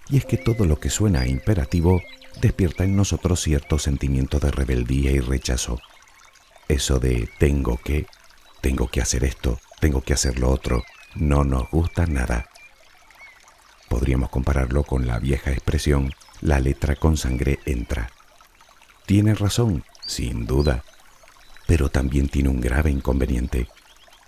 Y 0.09 0.16
es 0.16 0.25
que 0.25 0.38
todo 0.38 0.64
lo 0.64 0.80
que 0.80 0.88
suena 0.88 1.26
imperativo 1.26 2.00
despierta 2.40 2.85
en 2.85 2.97
nosotros 2.97 3.40
cierto 3.40 3.78
sentimiento 3.78 4.38
de 4.38 4.50
rebeldía 4.50 5.11
y 5.11 5.21
rechazo. 5.21 5.78
Eso 6.68 7.00
de 7.00 7.28
tengo 7.38 7.78
que, 7.78 8.07
tengo 8.61 8.88
que 8.88 9.02
hacer 9.02 9.25
esto, 9.25 9.59
tengo 9.80 10.00
que 10.00 10.14
hacer 10.14 10.38
lo 10.38 10.50
otro, 10.50 10.85
no 11.14 11.45
nos 11.45 11.68
gusta 11.71 12.07
nada. 12.07 12.49
Podríamos 13.88 14.30
compararlo 14.30 14.85
con 14.85 15.07
la 15.07 15.18
vieja 15.18 15.50
expresión, 15.50 16.14
la 16.40 16.61
letra 16.61 16.97
con 16.97 17.16
sangre 17.16 17.59
entra. 17.66 18.11
Tiene 19.07 19.35
razón, 19.35 19.85
sin 20.07 20.47
duda, 20.47 20.85
pero 21.66 21.90
también 21.90 22.28
tiene 22.28 22.49
un 22.49 22.61
grave 22.61 22.90
inconveniente, 22.90 23.68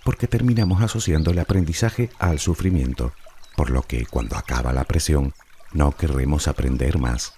porque 0.03 0.27
terminamos 0.27 0.81
asociando 0.81 1.31
el 1.31 1.39
aprendizaje 1.39 2.09
al 2.19 2.39
sufrimiento, 2.39 3.13
por 3.55 3.69
lo 3.69 3.83
que 3.83 4.05
cuando 4.05 4.37
acaba 4.37 4.73
la 4.73 4.83
presión, 4.83 5.33
no 5.73 5.91
querremos 5.91 6.47
aprender 6.47 6.97
más. 6.97 7.33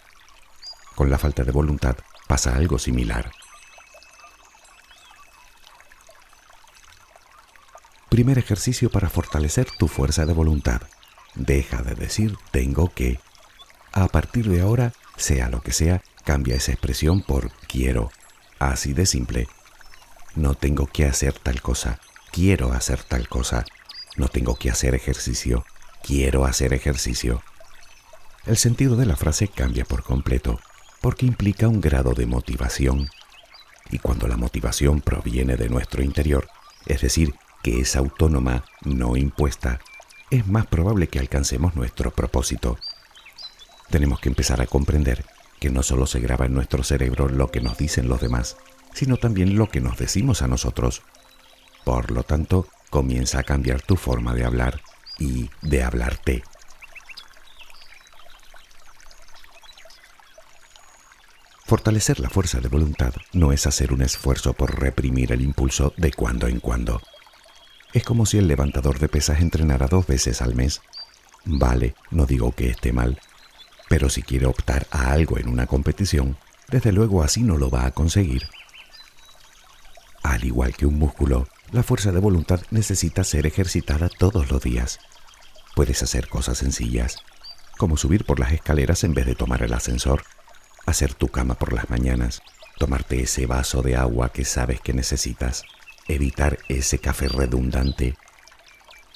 Con 0.96 1.10
la 1.10 1.18
falta 1.18 1.44
de 1.44 1.52
voluntad 1.52 1.98
pasa 2.28 2.56
algo 2.56 2.80
similar. 2.80 3.32
Primer 8.10 8.38
ejercicio 8.38 8.92
para 8.92 9.10
fortalecer 9.10 9.68
tu 9.80 9.88
fuerza 9.88 10.28
de 10.28 10.34
voluntad. 10.34 10.82
Deja 11.34 11.82
de 11.82 11.96
decir 11.96 12.38
tengo 12.52 12.94
que. 12.94 13.20
A 13.94 14.08
partir 14.08 14.50
de 14.50 14.62
ahora, 14.62 14.92
sea 15.18 15.50
lo 15.50 15.62
que 15.62 15.72
sea, 15.72 16.02
cambia 16.26 16.56
esa 16.56 16.72
expresión 16.72 17.22
por 17.22 17.52
quiero. 17.68 18.12
Así 18.58 18.94
de 18.94 19.06
simple. 19.06 19.48
No 20.36 20.56
tengo 20.56 20.88
que 20.88 21.06
hacer 21.06 21.34
tal 21.34 21.62
cosa, 21.62 22.00
quiero 22.32 22.74
hacer 22.74 23.04
tal 23.04 23.30
cosa. 23.30 23.66
No 24.18 24.30
tengo 24.30 24.56
que 24.56 24.72
hacer 24.72 24.96
ejercicio, 24.96 25.64
quiero 26.02 26.46
hacer 26.46 26.74
ejercicio. 26.74 27.44
El 28.48 28.58
sentido 28.58 28.96
de 28.96 29.06
la 29.06 29.16
frase 29.16 29.48
cambia 29.48 29.86
por 29.86 30.04
completo, 30.04 30.60
porque 31.00 31.28
implica 31.28 31.68
un 31.68 31.80
grado 31.80 32.14
de 32.14 32.26
motivación. 32.26 33.10
Y 33.92 34.00
cuando 34.00 34.28
la 34.28 34.38
motivación 34.38 35.02
proviene 35.02 35.56
de 35.56 35.70
nuestro 35.70 36.02
interior, 36.02 36.48
es 36.88 37.02
decir, 37.02 37.36
que 37.62 37.80
es 37.80 37.96
autónoma, 37.96 38.66
no 38.84 39.18
impuesta, 39.18 39.80
es 40.32 40.48
más 40.48 40.66
probable 40.66 41.08
que 41.08 41.20
alcancemos 41.20 41.76
nuestro 41.76 42.10
propósito. 42.10 42.80
Tenemos 43.90 44.20
que 44.20 44.30
empezar 44.30 44.62
a 44.62 44.68
comprender 44.68 45.26
que 45.60 45.70
no 45.70 45.84
solo 45.84 46.08
se 46.08 46.20
graba 46.20 46.46
en 46.46 46.54
nuestro 46.54 46.84
cerebro 46.84 47.30
lo 47.30 47.50
que 47.50 47.62
nos 47.62 47.78
dicen 47.78 48.10
los 48.10 48.22
demás, 48.22 48.58
sino 48.94 49.18
también 49.18 49.56
lo 49.56 49.70
que 49.70 49.82
nos 49.82 49.98
decimos 49.98 50.42
a 50.42 50.48
nosotros. 50.48 51.04
Por 51.84 52.12
lo 52.12 52.24
tanto, 52.24 52.68
comienza 52.90 53.40
a 53.40 53.44
cambiar 53.44 53.82
tu 53.82 53.96
forma 53.96 54.34
de 54.34 54.46
hablar 54.46 54.82
y 55.20 55.50
de 55.62 55.84
hablarte. 55.84 56.44
Fortalecer 61.66 62.20
la 62.20 62.30
fuerza 62.30 62.60
de 62.60 62.68
voluntad 62.68 63.14
no 63.32 63.52
es 63.52 63.66
hacer 63.66 63.94
un 63.94 64.02
esfuerzo 64.02 64.54
por 64.54 64.80
reprimir 64.80 65.32
el 65.32 65.42
impulso 65.42 65.94
de 65.98 66.12
cuando 66.12 66.48
en 66.48 66.60
cuando. 66.60 67.02
Es 67.94 68.04
como 68.04 68.26
si 68.26 68.38
el 68.38 68.48
levantador 68.48 69.00
de 69.00 69.08
pesas 69.08 69.40
entrenara 69.40 69.88
dos 69.88 70.06
veces 70.06 70.42
al 70.42 70.56
mes. 70.56 70.82
Vale, 71.46 71.96
no 72.12 72.26
digo 72.26 72.52
que 72.52 72.70
esté 72.70 72.92
mal, 72.92 73.20
pero 73.94 74.10
si 74.10 74.24
quiere 74.24 74.48
optar 74.48 74.88
a 74.90 75.12
algo 75.12 75.38
en 75.38 75.48
una 75.48 75.68
competición, 75.68 76.36
desde 76.68 76.92
luego 76.92 77.22
así 77.22 77.44
no 77.44 77.58
lo 77.60 77.70
va 77.70 77.86
a 77.86 77.92
conseguir. 77.92 78.50
Al 80.24 80.44
igual 80.46 80.76
que 80.76 80.88
un 80.88 80.98
músculo, 80.98 81.48
la 81.72 81.84
fuerza 81.84 82.12
de 82.12 82.20
voluntad 82.20 82.62
necesita 82.72 83.24
ser 83.24 83.46
ejercitada 83.46 84.10
todos 84.10 84.50
los 84.50 84.64
días. 84.64 84.98
Puedes 85.76 86.02
hacer 86.02 86.28
cosas 86.28 86.58
sencillas, 86.58 87.18
como 87.78 87.96
subir 87.96 88.26
por 88.26 88.40
las 88.40 88.52
escaleras 88.52 89.04
en 89.04 89.14
vez 89.14 89.28
de 89.28 89.36
tomar 89.36 89.62
el 89.62 89.74
ascensor, 89.74 90.24
hacer 90.88 91.14
tu 91.14 91.28
cama 91.28 91.54
por 91.54 91.72
las 91.72 91.92
mañanas, 91.92 92.42
tomarte 92.80 93.22
ese 93.22 93.46
vaso 93.46 93.84
de 93.84 93.96
agua 93.96 94.30
que 94.30 94.44
sabes 94.44 94.82
que 94.82 94.94
necesitas, 94.94 95.66
evitar 96.08 96.58
ese 96.68 96.98
café 96.98 97.28
redundante. 97.28 98.18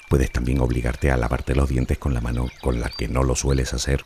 Puedes 0.08 0.32
también 0.32 0.62
obligarte 0.62 1.10
a 1.10 1.18
lavarte 1.18 1.56
los 1.56 1.68
dientes 1.68 1.98
con 1.98 2.14
la 2.14 2.22
mano 2.22 2.46
con 2.62 2.80
la 2.80 2.90
que 2.90 3.08
no 3.08 3.24
lo 3.24 3.36
sueles 3.36 3.74
hacer 3.74 4.06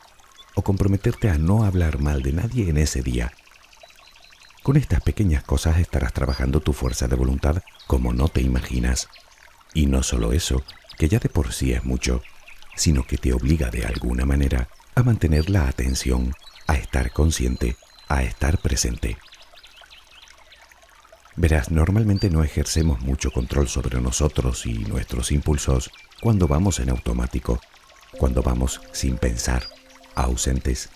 o 0.55 0.61
comprometerte 0.61 1.29
a 1.29 1.37
no 1.37 1.63
hablar 1.63 1.99
mal 1.99 2.21
de 2.21 2.33
nadie 2.33 2.69
en 2.69 2.77
ese 2.77 3.01
día. 3.01 3.33
Con 4.63 4.77
estas 4.77 5.01
pequeñas 5.01 5.43
cosas 5.43 5.79
estarás 5.79 6.13
trabajando 6.13 6.59
tu 6.59 6.73
fuerza 6.73 7.07
de 7.07 7.15
voluntad 7.15 7.63
como 7.87 8.13
no 8.13 8.27
te 8.27 8.41
imaginas. 8.41 9.09
Y 9.73 9.87
no 9.87 10.03
solo 10.03 10.33
eso, 10.33 10.63
que 10.97 11.07
ya 11.07 11.19
de 11.19 11.29
por 11.29 11.51
sí 11.51 11.73
es 11.73 11.83
mucho, 11.83 12.21
sino 12.75 13.03
que 13.03 13.17
te 13.17 13.33
obliga 13.33 13.69
de 13.69 13.85
alguna 13.85 14.25
manera 14.25 14.69
a 14.93 15.03
mantener 15.03 15.49
la 15.49 15.67
atención, 15.67 16.33
a 16.67 16.75
estar 16.75 17.11
consciente, 17.11 17.75
a 18.07 18.23
estar 18.23 18.59
presente. 18.59 19.17
Verás, 21.35 21.71
normalmente 21.71 22.29
no 22.29 22.43
ejercemos 22.43 23.01
mucho 23.01 23.31
control 23.31 23.67
sobre 23.67 23.99
nosotros 24.01 24.65
y 24.65 24.73
nuestros 24.73 25.31
impulsos 25.31 25.89
cuando 26.21 26.47
vamos 26.47 26.79
en 26.79 26.89
automático, 26.89 27.59
cuando 28.17 28.43
vamos 28.43 28.81
sin 28.91 29.17
pensar, 29.17 29.63
ausentes. 30.15 30.89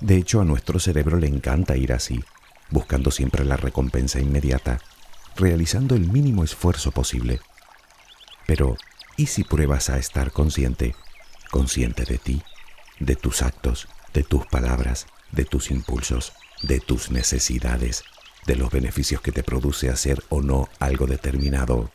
De 0.00 0.16
hecho, 0.16 0.40
a 0.40 0.44
nuestro 0.44 0.78
cerebro 0.78 1.18
le 1.18 1.28
encanta 1.28 1.76
ir 1.76 1.92
así, 1.92 2.24
buscando 2.70 3.10
siempre 3.10 3.44
la 3.44 3.56
recompensa 3.56 4.20
inmediata, 4.20 4.80
realizando 5.36 5.94
el 5.94 6.08
mínimo 6.08 6.44
esfuerzo 6.44 6.90
posible. 6.90 7.40
Pero, 8.46 8.76
¿y 9.16 9.26
si 9.26 9.44
pruebas 9.44 9.90
a 9.90 9.98
estar 9.98 10.32
consciente? 10.32 10.94
Consciente 11.50 12.04
de 12.04 12.18
ti, 12.18 12.42
de 12.98 13.16
tus 13.16 13.42
actos, 13.42 13.88
de 14.12 14.22
tus 14.24 14.46
palabras, 14.46 15.06
de 15.30 15.44
tus 15.44 15.70
impulsos, 15.70 16.32
de 16.62 16.80
tus 16.80 17.10
necesidades, 17.10 18.04
de 18.46 18.56
los 18.56 18.70
beneficios 18.70 19.20
que 19.20 19.32
te 19.32 19.42
produce 19.42 19.88
hacer 19.88 20.22
o 20.28 20.42
no 20.42 20.68
algo 20.78 21.06
determinado. 21.06 21.90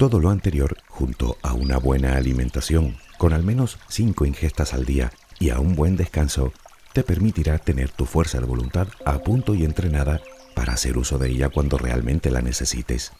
Todo 0.00 0.18
lo 0.18 0.30
anterior, 0.30 0.78
junto 0.88 1.36
a 1.42 1.52
una 1.52 1.76
buena 1.76 2.16
alimentación, 2.16 2.96
con 3.18 3.34
al 3.34 3.42
menos 3.42 3.78
5 3.90 4.24
ingestas 4.24 4.72
al 4.72 4.86
día 4.86 5.12
y 5.38 5.50
a 5.50 5.58
un 5.58 5.76
buen 5.76 5.98
descanso, 5.98 6.54
te 6.94 7.02
permitirá 7.02 7.58
tener 7.58 7.90
tu 7.90 8.06
fuerza 8.06 8.40
de 8.40 8.46
voluntad 8.46 8.88
a 9.04 9.18
punto 9.18 9.54
y 9.54 9.62
entrenada 9.62 10.22
para 10.54 10.72
hacer 10.72 10.96
uso 10.96 11.18
de 11.18 11.28
ella 11.28 11.50
cuando 11.50 11.76
realmente 11.76 12.30
la 12.30 12.40
necesites. 12.40 13.12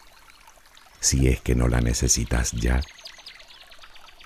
Si 0.99 1.27
es 1.27 1.39
que 1.39 1.53
no 1.53 1.67
la 1.67 1.81
necesitas 1.81 2.51
ya. 2.53 2.81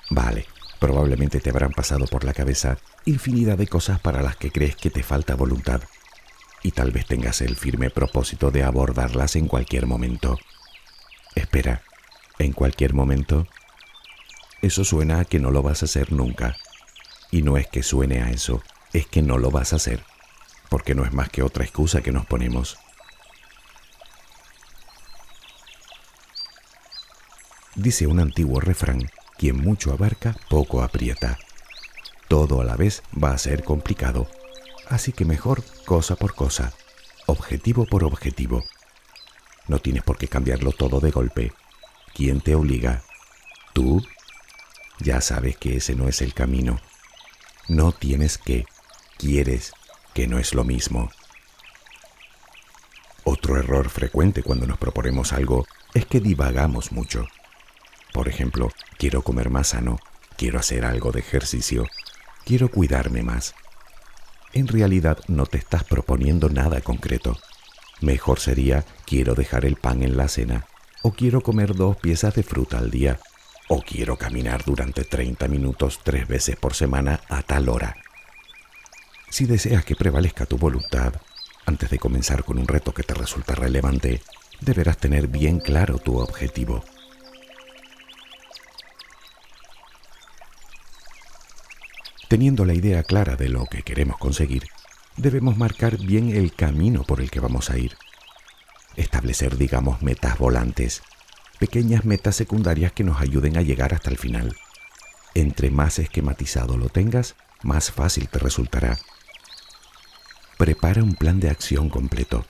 Vale, 0.09 0.45
Probablemente 0.79 1.41
te 1.41 1.49
habrán 1.49 1.71
pasado 1.71 2.05
por 2.05 2.23
la 2.23 2.33
cabeza 2.33 2.77
infinidad 3.03 3.57
de 3.57 3.67
cosas 3.67 3.99
para 3.99 4.21
las 4.21 4.37
que 4.37 4.51
crees 4.51 4.77
que 4.77 4.89
te 4.89 5.03
falta 5.03 5.35
voluntad 5.35 5.81
y 6.63 6.71
tal 6.71 6.91
vez 6.91 7.05
tengas 7.05 7.41
el 7.41 7.57
firme 7.57 7.89
propósito 7.89 8.49
de 8.49 8.63
abordarlas 8.63 9.35
en 9.35 9.49
cualquier 9.49 9.87
momento. 9.87 10.39
Espera, 11.35 11.83
¿en 12.39 12.53
cualquier 12.53 12.93
momento? 12.93 13.47
Eso 14.61 14.83
suena 14.83 15.19
a 15.19 15.25
que 15.25 15.39
no 15.39 15.51
lo 15.51 15.61
vas 15.61 15.81
a 15.81 15.85
hacer 15.85 16.11
nunca. 16.11 16.57
Y 17.31 17.41
no 17.41 17.57
es 17.57 17.67
que 17.67 17.83
suene 17.83 18.21
a 18.21 18.29
eso, 18.29 18.63
es 18.93 19.07
que 19.07 19.21
no 19.21 19.37
lo 19.37 19.51
vas 19.51 19.73
a 19.73 19.77
hacer, 19.77 20.03
porque 20.69 20.95
no 20.95 21.03
es 21.05 21.13
más 21.13 21.29
que 21.29 21.43
otra 21.43 21.63
excusa 21.63 22.01
que 22.01 22.11
nos 22.11 22.25
ponemos. 22.25 22.77
Dice 27.75 28.07
un 28.07 28.19
antiguo 28.19 28.61
refrán 28.61 29.09
quien 29.37 29.57
mucho 29.57 29.91
abarca, 29.91 30.35
poco 30.49 30.81
aprieta. 30.81 31.37
Todo 32.29 32.61
a 32.61 32.63
la 32.63 32.77
vez 32.77 33.03
va 33.21 33.31
a 33.31 33.37
ser 33.37 33.63
complicado, 33.63 34.29
así 34.87 35.11
que 35.11 35.25
mejor 35.25 35.61
cosa 35.85 36.15
por 36.15 36.35
cosa, 36.35 36.73
objetivo 37.25 37.85
por 37.85 38.03
objetivo. 38.05 38.63
No 39.67 39.79
tienes 39.79 40.03
por 40.03 40.17
qué 40.17 40.27
cambiarlo 40.27 40.71
todo 40.71 40.99
de 41.01 41.11
golpe. 41.11 41.53
¿Quién 42.15 42.39
te 42.39 42.55
obliga? 42.55 43.03
¿Tú? 43.73 44.01
Ya 44.99 45.19
sabes 45.19 45.57
que 45.57 45.75
ese 45.75 45.95
no 45.95 46.07
es 46.07 46.21
el 46.21 46.33
camino. 46.33 46.79
No 47.67 47.91
tienes 47.91 48.37
que, 48.37 48.65
quieres, 49.17 49.73
que 50.13 50.25
no 50.25 50.39
es 50.39 50.53
lo 50.53 50.63
mismo. 50.63 51.11
Otro 53.25 53.57
error 53.57 53.89
frecuente 53.89 54.43
cuando 54.43 54.65
nos 54.65 54.77
proponemos 54.77 55.33
algo 55.33 55.67
es 55.93 56.05
que 56.05 56.21
divagamos 56.21 56.93
mucho. 56.93 57.27
Por 58.13 58.29
ejemplo, 58.29 58.71
quiero 58.97 59.21
comer 59.21 59.49
más 59.49 59.67
sano, 59.67 59.99
quiero 60.37 60.57
hacer 60.57 60.85
algo 60.85 61.11
de 61.11 61.19
ejercicio, 61.19 61.85
quiero 62.45 62.71
cuidarme 62.71 63.23
más. 63.23 63.55
En 64.53 64.69
realidad 64.69 65.19
no 65.27 65.47
te 65.47 65.57
estás 65.57 65.83
proponiendo 65.83 66.47
nada 66.47 66.79
concreto. 66.79 67.37
Mejor 67.99 68.39
sería 68.39 68.85
quiero 69.05 69.35
dejar 69.35 69.65
el 69.65 69.75
pan 69.75 70.01
en 70.01 70.15
la 70.15 70.29
cena, 70.29 70.65
o 71.05 71.11
quiero 71.11 71.41
comer 71.41 71.75
dos 71.75 71.97
piezas 71.97 72.33
de 72.33 72.41
fruta 72.41 72.79
al 72.79 72.89
día, 72.89 73.19
o 73.67 73.83
quiero 73.83 74.17
caminar 74.17 74.65
durante 74.65 75.03
30 75.03 75.47
minutos 75.47 75.99
tres 76.03 76.27
veces 76.27 76.55
por 76.55 76.73
semana 76.73 77.21
a 77.29 77.43
tal 77.43 77.69
hora. 77.69 77.95
Si 79.29 79.45
deseas 79.45 79.85
que 79.85 79.95
prevalezca 79.95 80.47
tu 80.47 80.57
voluntad, 80.57 81.13
antes 81.67 81.91
de 81.91 81.99
comenzar 81.99 82.43
con 82.43 82.57
un 82.57 82.67
reto 82.67 82.91
que 82.91 83.03
te 83.03 83.13
resulta 83.13 83.53
relevante, 83.53 84.23
deberás 84.61 84.97
tener 84.97 85.27
bien 85.27 85.59
claro 85.59 85.99
tu 85.99 86.17
objetivo. 86.17 86.83
Teniendo 92.29 92.65
la 92.65 92.73
idea 92.73 93.03
clara 93.03 93.35
de 93.35 93.49
lo 93.49 93.67
que 93.67 93.83
queremos 93.83 94.17
conseguir, 94.17 94.63
debemos 95.17 95.55
marcar 95.55 95.99
bien 95.99 96.35
el 96.35 96.55
camino 96.55 97.03
por 97.03 97.21
el 97.21 97.29
que 97.29 97.41
vamos 97.41 97.69
a 97.69 97.77
ir. 97.77 97.95
Establecer, 98.97 99.57
digamos, 99.57 100.01
metas 100.01 100.37
volantes, 100.37 101.01
pequeñas 101.59 102.05
metas 102.05 102.35
secundarias 102.35 102.91
que 102.91 103.03
nos 103.03 103.21
ayuden 103.21 103.57
a 103.57 103.61
llegar 103.61 103.93
hasta 103.93 104.09
el 104.09 104.17
final. 104.17 104.55
Entre 105.33 105.69
más 105.69 105.99
esquematizado 105.99 106.77
lo 106.77 106.89
tengas, 106.89 107.35
más 107.61 107.91
fácil 107.91 108.29
te 108.29 108.39
resultará. 108.39 108.97
Prepara 110.57 111.03
un 111.03 111.15
plan 111.15 111.39
de 111.39 111.49
acción 111.49 111.89
completo. 111.89 112.45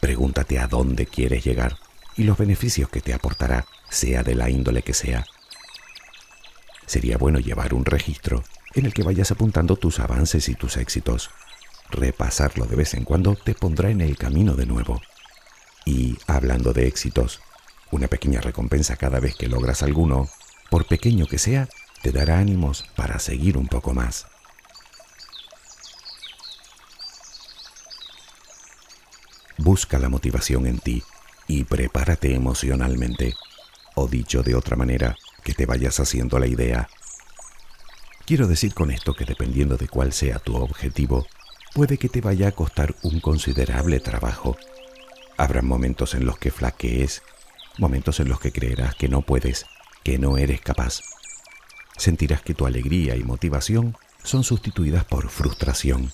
Pregúntate 0.00 0.58
a 0.58 0.68
dónde 0.68 1.06
quieres 1.06 1.44
llegar 1.44 1.76
y 2.16 2.24
los 2.24 2.38
beneficios 2.38 2.88
que 2.88 3.00
te 3.00 3.14
aportará, 3.14 3.66
sea 3.88 4.22
de 4.22 4.34
la 4.34 4.50
índole 4.50 4.82
que 4.82 4.94
sea. 4.94 5.26
sería 6.86 7.16
bueno 7.18 7.38
llevar 7.38 7.72
un 7.74 7.84
registro 7.84 8.42
en 8.74 8.86
el 8.86 8.92
que 8.92 9.02
vayas 9.02 9.30
apuntando 9.30 9.76
tus 9.76 10.00
avances 10.00 10.48
y 10.48 10.54
tus 10.54 10.76
éxitos. 10.76 11.30
Repasarlo 11.90 12.66
de 12.66 12.76
vez 12.76 12.94
en 12.94 13.04
cuando 13.04 13.36
te 13.36 13.54
pondrá 13.54 13.90
en 13.90 14.00
el 14.00 14.16
camino 14.16 14.54
de 14.54 14.66
nuevo. 14.66 15.00
Y 15.84 16.18
hablando 16.26 16.72
de 16.72 16.86
éxitos, 16.86 17.40
una 17.90 18.08
pequeña 18.08 18.40
recompensa 18.40 18.96
cada 18.96 19.20
vez 19.20 19.34
que 19.34 19.48
logras 19.48 19.82
alguno, 19.82 20.28
por 20.70 20.86
pequeño 20.86 21.26
que 21.26 21.38
sea, 21.38 21.68
te 22.02 22.12
dará 22.12 22.38
ánimos 22.38 22.84
para 22.96 23.18
seguir 23.18 23.56
un 23.56 23.66
poco 23.66 23.92
más. 23.92 24.26
Busca 29.58 29.98
la 29.98 30.08
motivación 30.08 30.66
en 30.66 30.78
ti 30.78 31.02
y 31.46 31.64
prepárate 31.64 32.34
emocionalmente, 32.34 33.34
o 33.94 34.08
dicho 34.08 34.42
de 34.42 34.54
otra 34.54 34.76
manera, 34.76 35.16
que 35.44 35.52
te 35.52 35.66
vayas 35.66 36.00
haciendo 36.00 36.38
la 36.38 36.46
idea. 36.46 36.88
Quiero 38.24 38.46
decir 38.46 38.72
con 38.72 38.90
esto 38.90 39.14
que 39.14 39.24
dependiendo 39.24 39.76
de 39.76 39.88
cuál 39.88 40.12
sea 40.12 40.38
tu 40.38 40.56
objetivo, 40.56 41.26
puede 41.74 41.98
que 41.98 42.08
te 42.08 42.20
vaya 42.20 42.48
a 42.48 42.52
costar 42.52 42.94
un 43.02 43.20
considerable 43.20 44.00
trabajo. 44.00 44.56
Habrá 45.40 45.62
momentos 45.62 46.14
en 46.14 46.26
los 46.26 46.36
que 46.36 46.50
flaquees, 46.50 47.22
momentos 47.78 48.20
en 48.20 48.28
los 48.28 48.38
que 48.40 48.52
creerás 48.52 48.94
que 48.94 49.08
no 49.08 49.22
puedes, 49.22 49.64
que 50.02 50.18
no 50.18 50.36
eres 50.36 50.60
capaz. 50.60 51.00
Sentirás 51.96 52.42
que 52.42 52.52
tu 52.52 52.66
alegría 52.66 53.16
y 53.16 53.24
motivación 53.24 53.96
son 54.22 54.44
sustituidas 54.44 55.06
por 55.06 55.30
frustración. 55.30 56.12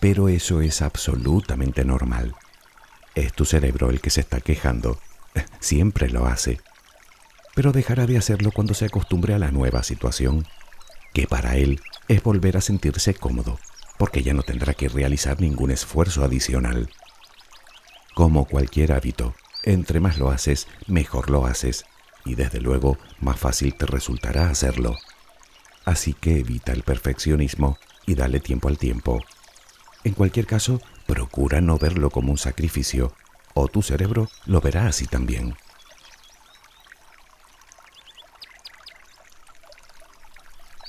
Pero 0.00 0.30
eso 0.30 0.62
es 0.62 0.80
absolutamente 0.80 1.84
normal. 1.84 2.34
Es 3.14 3.34
tu 3.34 3.44
cerebro 3.44 3.90
el 3.90 4.00
que 4.00 4.08
se 4.08 4.22
está 4.22 4.40
quejando. 4.40 4.98
Siempre 5.60 6.08
lo 6.08 6.24
hace. 6.24 6.58
Pero 7.54 7.72
dejará 7.72 8.06
de 8.06 8.16
hacerlo 8.16 8.50
cuando 8.50 8.72
se 8.72 8.86
acostumbre 8.86 9.34
a 9.34 9.38
la 9.38 9.50
nueva 9.50 9.82
situación, 9.82 10.46
que 11.12 11.26
para 11.26 11.56
él 11.56 11.82
es 12.08 12.22
volver 12.22 12.56
a 12.56 12.62
sentirse 12.62 13.12
cómodo, 13.12 13.58
porque 13.98 14.22
ya 14.22 14.32
no 14.32 14.42
tendrá 14.42 14.72
que 14.72 14.88
realizar 14.88 15.38
ningún 15.38 15.70
esfuerzo 15.70 16.24
adicional. 16.24 16.88
Como 18.14 18.44
cualquier 18.44 18.92
hábito, 18.92 19.34
entre 19.62 20.00
más 20.00 20.18
lo 20.18 20.30
haces, 20.30 20.68
mejor 20.86 21.30
lo 21.30 21.46
haces, 21.46 21.86
y 22.24 22.34
desde 22.34 22.60
luego 22.60 22.98
más 23.20 23.38
fácil 23.38 23.74
te 23.74 23.86
resultará 23.86 24.50
hacerlo. 24.50 24.96
Así 25.84 26.12
que 26.12 26.38
evita 26.40 26.72
el 26.72 26.82
perfeccionismo 26.82 27.78
y 28.06 28.14
dale 28.14 28.40
tiempo 28.40 28.68
al 28.68 28.78
tiempo. 28.78 29.20
En 30.04 30.14
cualquier 30.14 30.46
caso, 30.46 30.80
procura 31.06 31.60
no 31.60 31.78
verlo 31.78 32.10
como 32.10 32.32
un 32.32 32.38
sacrificio, 32.38 33.14
o 33.54 33.68
tu 33.68 33.82
cerebro 33.82 34.28
lo 34.46 34.60
verá 34.60 34.86
así 34.86 35.06
también. 35.06 35.56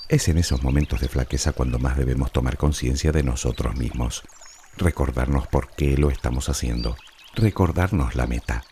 Es 0.09 0.27
en 0.27 0.37
esos 0.37 0.61
momentos 0.61 0.99
de 0.99 1.07
flaqueza 1.07 1.53
cuando 1.53 1.79
más 1.79 1.97
debemos 1.97 2.31
tomar 2.31 2.57
conciencia 2.57 3.11
de 3.11 3.23
nosotros 3.23 3.75
mismos, 3.75 4.23
recordarnos 4.77 5.47
por 5.47 5.71
qué 5.71 5.97
lo 5.97 6.11
estamos 6.11 6.49
haciendo, 6.49 6.97
recordarnos 7.35 8.15
la 8.15 8.27
meta. 8.27 8.63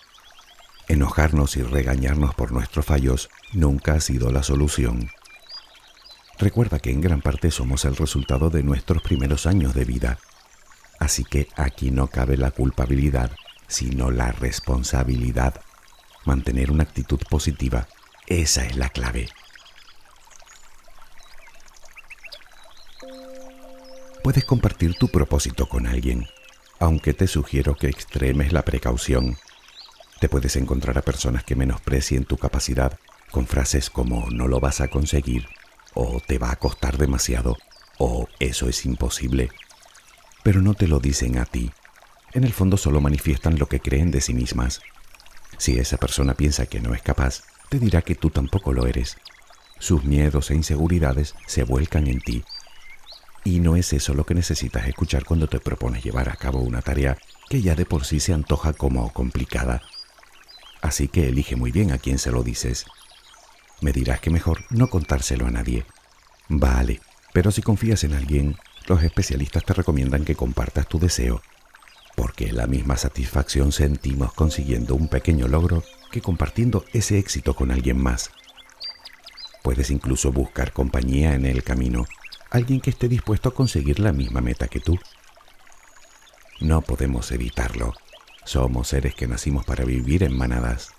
Enojarnos 0.87 1.57
y 1.57 1.63
regañarnos 1.63 2.35
por 2.35 2.51
nuestros 2.51 2.85
fallos 2.85 3.29
nunca 3.53 3.93
ha 3.93 4.01
sido 4.01 4.31
la 4.31 4.43
solución. 4.43 5.09
Recuerda 6.37 6.79
que 6.79 6.91
en 6.91 7.01
gran 7.01 7.21
parte 7.21 7.51
somos 7.51 7.85
el 7.85 7.95
resultado 7.95 8.49
de 8.49 8.63
nuestros 8.63 9.01
primeros 9.03 9.45
años 9.45 9.73
de 9.73 9.85
vida 9.85 10.17
Así 11.01 11.23
que 11.23 11.47
aquí 11.55 11.89
no 11.89 12.05
cabe 12.05 12.37
la 12.37 12.51
culpabilidad, 12.51 13.31
sino 13.67 14.11
la 14.11 14.31
responsabilidad. 14.33 15.59
Mantener 16.25 16.69
una 16.69 16.83
actitud 16.83 17.19
positiva, 17.27 17.87
esa 18.27 18.67
es 18.67 18.75
la 18.75 18.87
clave. 18.89 19.27
Puedes 24.23 24.45
compartir 24.45 24.93
tu 24.93 25.07
propósito 25.07 25.67
con 25.67 25.87
alguien, 25.87 26.27
aunque 26.81 27.13
te 27.13 27.27
sugiero 27.27 27.75
que 27.75 27.87
extremes 27.87 28.51
la 28.51 28.63
precaución. 28.63 29.37
Te 30.19 30.27
puedes 30.27 30.55
encontrar 30.55 30.97
a 30.97 31.03
personas 31.03 31.43
que 31.43 31.55
menosprecien 31.55 32.25
tu 32.25 32.37
capacidad 32.37 32.97
con 33.29 33.45
frases 33.45 33.91
como 33.91 34.29
no 34.31 34.47
lo 34.47 34.59
vas 34.59 34.81
a 34.81 34.87
conseguir, 34.87 35.45
o 35.93 36.19
te 36.25 36.39
va 36.39 36.51
a 36.51 36.55
costar 36.55 36.97
demasiado, 36.97 37.55
o 37.99 38.27
eso 38.39 38.67
es 38.67 38.83
imposible, 38.85 39.51
pero 40.43 40.63
no 40.63 40.73
te 40.73 40.87
lo 40.87 40.99
dicen 40.99 41.37
a 41.37 41.45
ti. 41.45 41.71
En 42.33 42.43
el 42.45 42.51
fondo 42.51 42.77
solo 42.77 42.99
manifiestan 42.99 43.59
lo 43.59 43.67
que 43.67 43.79
creen 43.79 44.09
de 44.09 44.19
sí 44.19 44.33
mismas. 44.33 44.81
Si 45.59 45.77
esa 45.77 45.97
persona 45.97 46.33
piensa 46.33 46.65
que 46.65 46.79
no 46.79 46.95
es 46.95 47.03
capaz, 47.03 47.43
te 47.69 47.77
dirá 47.77 48.01
que 48.01 48.15
tú 48.15 48.31
tampoco 48.31 48.73
lo 48.73 48.87
eres. 48.87 49.17
Sus 49.77 50.03
miedos 50.03 50.49
e 50.49 50.55
inseguridades 50.55 51.35
se 51.45 51.63
vuelcan 51.63 52.07
en 52.07 52.21
ti. 52.21 52.43
Y 53.43 53.59
no 53.59 53.75
es 53.75 53.91
eso 53.93 54.13
lo 54.13 54.25
que 54.25 54.35
necesitas 54.35 54.87
escuchar 54.87 55.25
cuando 55.25 55.47
te 55.47 55.59
propones 55.59 56.03
llevar 56.03 56.29
a 56.29 56.35
cabo 56.35 56.59
una 56.59 56.81
tarea 56.81 57.17
que 57.49 57.61
ya 57.61 57.75
de 57.75 57.85
por 57.85 58.05
sí 58.05 58.19
se 58.19 58.33
antoja 58.33 58.73
como 58.73 59.11
complicada. 59.11 59.81
Así 60.81 61.07
que 61.07 61.27
elige 61.27 61.55
muy 61.55 61.71
bien 61.71 61.91
a 61.91 61.97
quién 61.97 62.17
se 62.17 62.31
lo 62.31 62.43
dices. 62.43 62.85
Me 63.81 63.91
dirás 63.91 64.19
que 64.19 64.29
mejor 64.29 64.63
no 64.69 64.89
contárselo 64.89 65.47
a 65.47 65.51
nadie. 65.51 65.85
Vale, 66.49 67.01
pero 67.33 67.51
si 67.51 67.61
confías 67.61 68.03
en 68.03 68.13
alguien, 68.13 68.57
los 68.87 69.03
especialistas 69.03 69.63
te 69.63 69.73
recomiendan 69.73 70.25
que 70.25 70.35
compartas 70.35 70.87
tu 70.87 70.99
deseo, 70.99 71.41
porque 72.15 72.51
la 72.51 72.67
misma 72.67 72.97
satisfacción 72.97 73.71
sentimos 73.71 74.33
consiguiendo 74.33 74.95
un 74.95 75.07
pequeño 75.07 75.47
logro 75.47 75.83
que 76.11 76.21
compartiendo 76.21 76.85
ese 76.93 77.17
éxito 77.17 77.55
con 77.55 77.71
alguien 77.71 77.97
más. 77.97 78.31
Puedes 79.63 79.91
incluso 79.91 80.31
buscar 80.31 80.73
compañía 80.73 81.33
en 81.35 81.45
el 81.45 81.63
camino, 81.63 82.05
alguien 82.51 82.79
que 82.81 82.91
esté 82.91 83.07
dispuesto 83.07 83.49
a 83.49 83.53
conseguir 83.53 83.99
la 83.99 84.11
misma 84.11 84.41
meta 84.41 84.67
que 84.67 84.79
tú. 84.79 84.99
No 86.59 86.81
podemos 86.81 87.31
evitarlo. 87.31 87.93
Somos 88.45 88.89
seres 88.89 89.15
que 89.15 89.27
nacimos 89.27 89.65
para 89.65 89.83
vivir 89.85 90.23
en 90.23 90.37
manadas. 90.37 90.93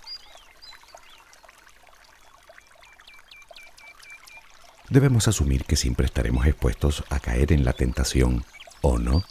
debemos 4.92 5.26
asumir 5.26 5.64
que 5.64 5.76
siempre 5.76 6.04
estaremos 6.04 6.46
expuestos 6.46 7.02
a 7.08 7.18
caer 7.18 7.52
en 7.52 7.64
la 7.64 7.72
tentación, 7.72 8.44
¿o 8.82 8.98
no? 8.98 9.24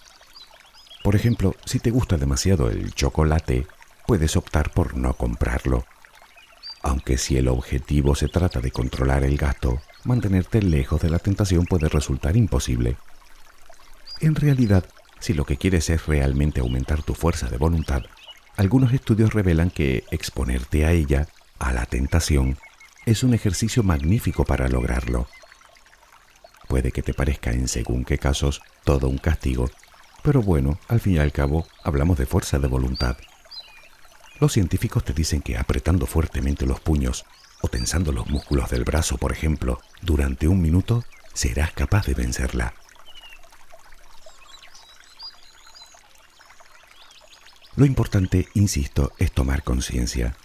Por 1.04 1.16
ejemplo, 1.16 1.56
si 1.66 1.80
te 1.80 1.92
gusta 1.92 2.18
demasiado 2.18 2.70
el 2.70 2.94
chocolate, 2.94 3.68
puedes 4.08 4.36
optar 4.36 4.72
por 4.72 4.98
no 4.98 5.14
comprarlo. 5.14 5.86
Aunque 6.82 7.18
si 7.18 7.38
el 7.38 7.48
objetivo 7.48 8.16
se 8.16 8.28
trata 8.28 8.60
de 8.60 8.72
controlar 8.72 9.24
el 9.24 9.38
gasto, 9.38 9.80
mantenerte 10.04 10.62
lejos 10.62 11.02
de 11.02 11.10
la 11.10 11.20
tentación 11.20 11.66
puede 11.66 11.90
resultar 11.90 12.36
imposible. 12.36 12.98
En 14.20 14.36
realidad, 14.36 14.86
si 15.20 15.34
lo 15.34 15.46
que 15.46 15.58
quieres 15.58 15.90
es 15.90 16.06
realmente 16.06 16.62
aumentar 16.62 17.04
tu 17.04 17.14
fuerza 17.14 17.48
de 17.50 17.58
voluntad, 17.58 18.04
algunos 18.58 18.94
estudios 18.94 19.34
revelan 19.34 19.72
que 19.72 20.04
exponerte 20.12 20.86
a 20.86 20.92
ella, 20.92 21.28
a 21.60 21.72
la 21.74 21.86
tentación, 21.86 22.58
es 23.06 23.24
un 23.24 23.34
ejercicio 23.34 23.84
magnífico 23.84 24.46
para 24.46 24.68
lograrlo. 24.68 25.28
Puede 26.68 26.92
que 26.92 27.02
te 27.02 27.14
parezca 27.14 27.52
en 27.52 27.68
según 27.68 28.06
qué 28.06 28.18
casos 28.18 28.62
todo 28.84 29.08
un 29.08 29.18
castigo, 29.18 29.70
pero 30.24 30.42
bueno, 30.42 30.80
al 30.88 31.00
fin 31.00 31.16
y 31.16 31.20
al 31.20 31.32
cabo 31.32 31.68
hablamos 31.84 32.18
de 32.18 32.26
fuerza 32.26 32.60
de 32.60 32.68
voluntad. 32.68 33.18
Los 34.40 34.54
científicos 34.54 35.04
te 35.04 35.14
dicen 35.14 35.42
que 35.42 35.58
apretando 35.58 36.06
fuertemente 36.06 36.66
los 36.66 36.80
puños 36.80 37.26
o 37.62 37.68
tensando 37.68 38.12
los 38.12 38.28
músculos 38.30 38.70
del 38.70 38.84
brazo, 38.84 39.18
por 39.18 39.32
ejemplo, 39.32 39.80
durante 40.02 40.48
un 40.48 40.62
minuto, 40.62 41.04
serás 41.34 41.72
capaz 41.72 42.06
de 42.06 42.14
vencerla. 42.14 42.74
Lo 47.76 47.86
importante, 47.86 48.48
insisto, 48.54 49.14
es 49.18 49.32
tomar 49.32 49.64
conciencia. 49.64 50.36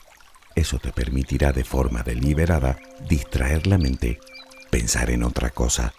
Eso 0.55 0.79
te 0.79 0.92
permitirá 0.92 1.52
de 1.52 1.64
forma 1.64 2.02
deliberada 2.02 2.79
distraer 3.09 3.66
la 3.66 3.79
mente, 3.79 4.20
pensar 4.70 5.11
en 5.11 5.22
otra 5.22 5.50
cosa, 5.50 5.92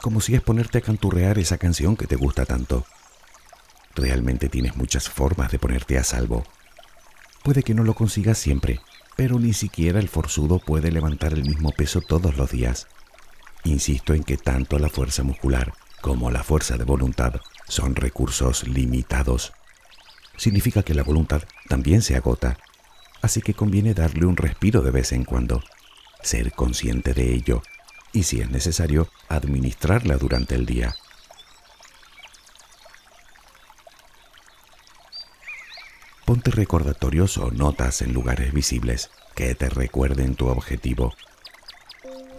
como 0.00 0.20
si 0.20 0.34
es 0.34 0.40
ponerte 0.40 0.78
a 0.78 0.80
canturrear 0.80 1.38
esa 1.38 1.58
canción 1.58 1.96
que 1.96 2.06
te 2.06 2.16
gusta 2.16 2.44
tanto. 2.46 2.86
Realmente 3.94 4.48
tienes 4.48 4.76
muchas 4.76 5.08
formas 5.08 5.52
de 5.52 5.58
ponerte 5.58 5.98
a 5.98 6.04
salvo. 6.04 6.44
Puede 7.42 7.62
que 7.62 7.74
no 7.74 7.84
lo 7.84 7.94
consigas 7.94 8.38
siempre, 8.38 8.80
pero 9.16 9.38
ni 9.38 9.52
siquiera 9.52 9.98
el 9.98 10.08
forzudo 10.08 10.58
puede 10.58 10.90
levantar 10.90 11.32
el 11.32 11.44
mismo 11.44 11.70
peso 11.70 12.00
todos 12.00 12.36
los 12.36 12.50
días. 12.50 12.86
Insisto 13.64 14.14
en 14.14 14.24
que 14.24 14.36
tanto 14.36 14.78
la 14.78 14.88
fuerza 14.88 15.22
muscular 15.22 15.72
como 16.00 16.30
la 16.30 16.42
fuerza 16.42 16.76
de 16.76 16.84
voluntad 16.84 17.40
son 17.68 17.96
recursos 17.96 18.66
limitados. 18.68 19.52
Significa 20.36 20.82
que 20.82 20.94
la 20.94 21.02
voluntad 21.02 21.42
también 21.68 22.02
se 22.02 22.16
agota, 22.16 22.58
así 23.22 23.40
que 23.40 23.54
conviene 23.54 23.94
darle 23.94 24.26
un 24.26 24.36
respiro 24.36 24.82
de 24.82 24.90
vez 24.90 25.12
en 25.12 25.24
cuando, 25.24 25.62
ser 26.22 26.52
consciente 26.52 27.14
de 27.14 27.32
ello 27.32 27.62
y 28.14 28.22
si 28.22 28.40
es 28.40 28.48
necesario, 28.48 29.08
administrarla 29.28 30.16
durante 30.16 30.54
el 30.54 30.64
día. 30.64 30.94
Ponte 36.34 36.50
recordatorios 36.50 37.38
o 37.38 37.52
notas 37.52 38.02
en 38.02 38.12
lugares 38.12 38.52
visibles 38.52 39.08
que 39.36 39.54
te 39.54 39.68
recuerden 39.70 40.34
tu 40.34 40.48
objetivo. 40.48 41.14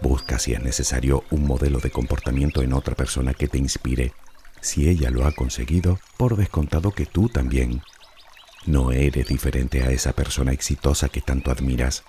Busca 0.02 0.38
si 0.38 0.52
es 0.52 0.62
necesario 0.62 1.24
un 1.30 1.46
modelo 1.46 1.78
de 1.78 1.90
comportamiento 1.90 2.60
en 2.60 2.74
otra 2.74 2.94
persona 2.94 3.32
que 3.32 3.48
te 3.48 3.56
inspire. 3.56 4.12
Si 4.60 4.86
ella 4.86 5.08
lo 5.08 5.24
ha 5.24 5.32
conseguido, 5.32 5.98
por 6.18 6.36
descontado 6.36 6.90
que 6.90 7.06
tú 7.06 7.30
también. 7.30 7.80
No 8.66 8.92
eres 8.92 9.28
diferente 9.28 9.82
a 9.82 9.90
esa 9.90 10.12
persona 10.12 10.52
exitosa 10.52 11.08
que 11.08 11.22
tanto 11.22 11.50
admiras. 11.50 12.04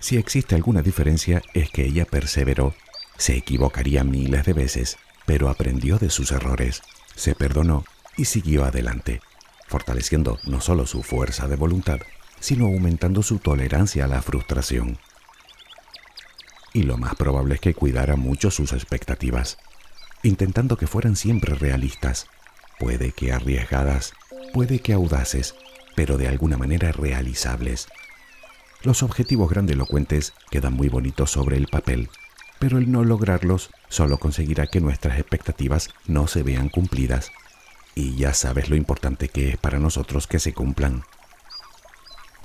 Si 0.00 0.18
existe 0.18 0.54
alguna 0.54 0.82
diferencia 0.82 1.40
es 1.54 1.70
que 1.70 1.86
ella 1.86 2.04
perseveró, 2.04 2.74
se 3.16 3.34
equivocaría 3.34 4.04
miles 4.04 4.44
de 4.44 4.52
veces, 4.52 4.98
pero 5.24 5.48
aprendió 5.48 5.96
de 5.96 6.10
sus 6.10 6.30
errores, 6.30 6.82
se 7.16 7.34
perdonó 7.34 7.86
y 8.18 8.26
siguió 8.26 8.66
adelante, 8.66 9.22
fortaleciendo 9.66 10.38
no 10.44 10.60
solo 10.60 10.86
su 10.86 11.02
fuerza 11.02 11.48
de 11.48 11.56
voluntad, 11.56 12.00
sino 12.40 12.66
aumentando 12.66 13.22
su 13.22 13.38
tolerancia 13.38 14.04
a 14.04 14.08
la 14.08 14.22
frustración. 14.22 14.98
Y 16.72 16.82
lo 16.82 16.98
más 16.98 17.14
probable 17.14 17.54
es 17.54 17.60
que 17.60 17.74
cuidara 17.74 18.16
mucho 18.16 18.50
sus 18.50 18.72
expectativas, 18.72 19.58
intentando 20.22 20.76
que 20.76 20.86
fueran 20.86 21.16
siempre 21.16 21.54
realistas, 21.54 22.26
puede 22.78 23.12
que 23.12 23.32
arriesgadas, 23.32 24.12
puede 24.52 24.80
que 24.80 24.92
audaces, 24.92 25.54
pero 25.94 26.18
de 26.18 26.28
alguna 26.28 26.56
manera 26.56 26.92
realizables. 26.92 27.88
Los 28.82 29.02
objetivos 29.02 29.48
grandilocuentes 29.48 30.34
quedan 30.50 30.74
muy 30.74 30.88
bonitos 30.88 31.30
sobre 31.30 31.56
el 31.56 31.68
papel, 31.68 32.10
pero 32.58 32.78
el 32.78 32.90
no 32.90 33.04
lograrlos 33.04 33.70
solo 33.88 34.18
conseguirá 34.18 34.66
que 34.66 34.80
nuestras 34.80 35.18
expectativas 35.18 35.90
no 36.06 36.26
se 36.26 36.42
vean 36.42 36.68
cumplidas. 36.68 37.30
Y 37.94 38.16
ya 38.16 38.34
sabes 38.34 38.68
lo 38.68 38.76
importante 38.76 39.28
que 39.28 39.50
es 39.50 39.56
para 39.56 39.78
nosotros 39.78 40.26
que 40.26 40.40
se 40.40 40.52
cumplan. 40.52 41.04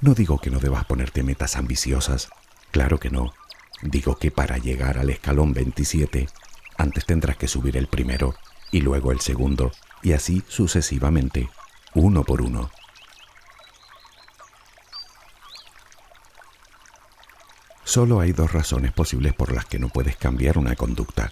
No 0.01 0.13
digo 0.13 0.39
que 0.39 0.51
no 0.51 0.59
debas 0.59 0.85
ponerte 0.85 1.23
metas 1.23 1.55
ambiciosas, 1.55 2.29
claro 2.71 2.99
que 2.99 3.09
no. 3.09 3.33
Digo 3.81 4.15
que 4.15 4.31
para 4.31 4.57
llegar 4.57 4.97
al 4.97 5.09
escalón 5.09 5.53
27, 5.53 6.27
antes 6.77 7.05
tendrás 7.05 7.37
que 7.37 7.47
subir 7.47 7.77
el 7.77 7.87
primero 7.87 8.35
y 8.71 8.81
luego 8.81 9.11
el 9.11 9.19
segundo, 9.19 9.71
y 10.03 10.13
así 10.13 10.43
sucesivamente, 10.47 11.49
uno 11.93 12.23
por 12.23 12.41
uno. 12.41 12.69
Solo 17.83 18.19
hay 18.19 18.33
dos 18.33 18.53
razones 18.53 18.91
posibles 18.91 19.33
por 19.33 19.51
las 19.51 19.65
que 19.65 19.79
no 19.79 19.89
puedes 19.89 20.15
cambiar 20.15 20.59
una 20.59 20.75
conducta. 20.75 21.31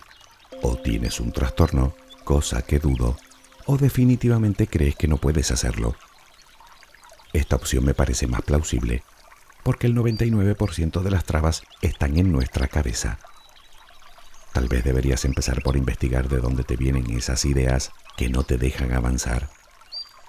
O 0.63 0.75
tienes 0.75 1.19
un 1.19 1.31
trastorno, 1.31 1.95
cosa 2.23 2.63
que 2.63 2.79
dudo, 2.79 3.15
o 3.67 3.77
definitivamente 3.77 4.67
crees 4.67 4.95
que 4.95 5.07
no 5.07 5.17
puedes 5.17 5.51
hacerlo, 5.51 5.95
esta 7.33 7.55
opción 7.55 7.85
me 7.85 7.93
parece 7.93 8.25
más 8.25 8.41
plausible, 8.41 9.03
porque 9.63 9.87
el 9.87 9.95
99% 9.95 11.01
de 11.01 11.11
las 11.11 11.25
trabas 11.25 11.61
están 11.81 12.17
en 12.17 12.31
nuestra 12.31 12.67
cabeza. 12.67 13.19
Tal 14.53 14.67
vez 14.67 14.83
deberías 14.83 15.25
empezar 15.25 15.61
por 15.61 15.77
investigar 15.77 16.29
de 16.29 16.39
dónde 16.39 16.63
te 16.63 16.77
vienen 16.77 17.11
esas 17.11 17.45
ideas 17.45 17.91
que 18.15 18.29
no 18.29 18.43
te 18.43 18.57
dejan 18.57 18.93
avanzar. 18.93 19.49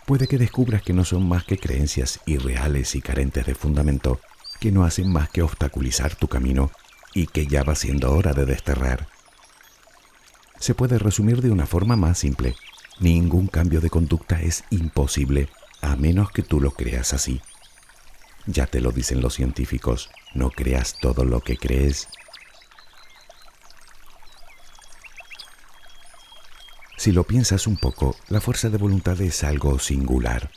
Puede 0.07 0.27
que 0.27 0.39
descubras 0.39 0.83
que 0.83 0.93
no 0.93 1.05
son 1.05 1.27
más 1.27 1.45
que 1.45 1.57
creencias 1.57 2.21
irreales 2.27 2.95
y 2.95 3.01
carentes 3.01 3.47
de 3.47 3.55
fundamento 3.55 4.21
que 4.61 4.73
no 4.73 4.85
hacen 4.85 5.11
más 5.11 5.31
que 5.31 5.43
obstaculizar 5.43 6.17
tu 6.17 6.29
camino 6.29 6.71
y 7.15 7.27
que 7.27 7.47
ya 7.47 7.63
va 7.63 7.75
siendo 7.75 8.13
hora 8.13 8.35
de 8.35 8.45
desterrar. 8.45 9.09
Se 10.59 10.75
puede 10.75 10.99
resumir 10.99 11.41
de 11.41 11.51
una 11.51 11.67
forma 11.67 11.97
más 11.97 12.19
simple. 12.19 12.55
Ningún 13.01 13.47
cambio 13.47 13.81
de 13.81 13.91
conducta 13.91 14.41
es 14.43 14.65
imposible 14.71 15.49
a 15.81 15.95
menos 15.95 16.33
que 16.33 16.43
tú 16.43 16.61
lo 16.61 16.73
creas 16.73 17.13
así. 17.13 17.41
Ya 18.47 18.67
te 18.67 18.81
lo 18.81 18.91
dicen 18.91 19.21
los 19.21 19.35
científicos, 19.35 20.11
no 20.35 20.51
creas 20.51 20.99
todo 21.01 21.25
lo 21.25 21.41
que 21.41 21.57
crees. 21.57 22.09
Si 26.97 27.13
lo 27.13 27.23
piensas 27.23 27.69
un 27.69 27.77
poco, 27.77 28.17
la 28.29 28.41
fuerza 28.41 28.69
de 28.69 28.79
voluntad 28.79 29.21
es 29.21 29.45
algo 29.45 29.79
singular. 29.79 30.51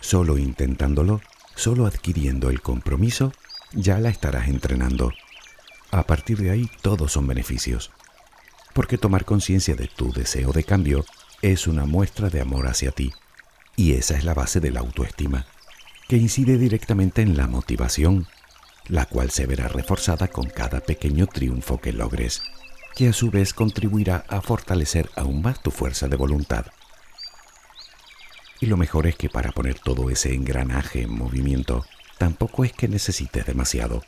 Solo 0.00 0.38
intentándolo, 0.38 1.20
solo 1.54 1.84
adquiriendo 1.84 2.48
el 2.48 2.62
compromiso, 2.62 3.32
ya 3.72 3.98
la 3.98 4.08
estarás 4.08 4.48
entrenando. 4.48 5.12
A 5.90 6.04
partir 6.04 6.38
de 6.38 6.50
ahí, 6.50 6.70
todos 6.80 7.12
son 7.12 7.26
beneficios. 7.26 7.90
Porque 8.78 8.96
tomar 8.96 9.24
conciencia 9.24 9.74
de 9.74 9.88
tu 9.88 10.12
deseo 10.12 10.52
de 10.52 10.62
cambio 10.62 11.04
es 11.42 11.66
una 11.66 11.84
muestra 11.84 12.30
de 12.30 12.40
amor 12.40 12.68
hacia 12.68 12.92
ti. 12.92 13.12
Y 13.74 13.94
esa 13.94 14.16
es 14.16 14.22
la 14.22 14.34
base 14.34 14.60
de 14.60 14.70
la 14.70 14.78
autoestima, 14.78 15.46
que 16.06 16.16
incide 16.16 16.58
directamente 16.58 17.22
en 17.22 17.36
la 17.36 17.48
motivación, 17.48 18.28
la 18.86 19.04
cual 19.04 19.32
se 19.32 19.46
verá 19.46 19.66
reforzada 19.66 20.28
con 20.28 20.46
cada 20.48 20.78
pequeño 20.78 21.26
triunfo 21.26 21.80
que 21.80 21.92
logres, 21.92 22.40
que 22.94 23.08
a 23.08 23.12
su 23.12 23.32
vez 23.32 23.52
contribuirá 23.52 24.24
a 24.28 24.42
fortalecer 24.42 25.10
aún 25.16 25.42
más 25.42 25.60
tu 25.60 25.72
fuerza 25.72 26.06
de 26.06 26.14
voluntad. 26.14 26.66
Y 28.60 28.66
lo 28.66 28.76
mejor 28.76 29.08
es 29.08 29.16
que 29.16 29.28
para 29.28 29.50
poner 29.50 29.80
todo 29.80 30.08
ese 30.08 30.34
engranaje 30.34 31.02
en 31.02 31.12
movimiento, 31.12 31.84
tampoco 32.16 32.64
es 32.64 32.72
que 32.74 32.86
necesites 32.86 33.44
demasiado. 33.44 34.04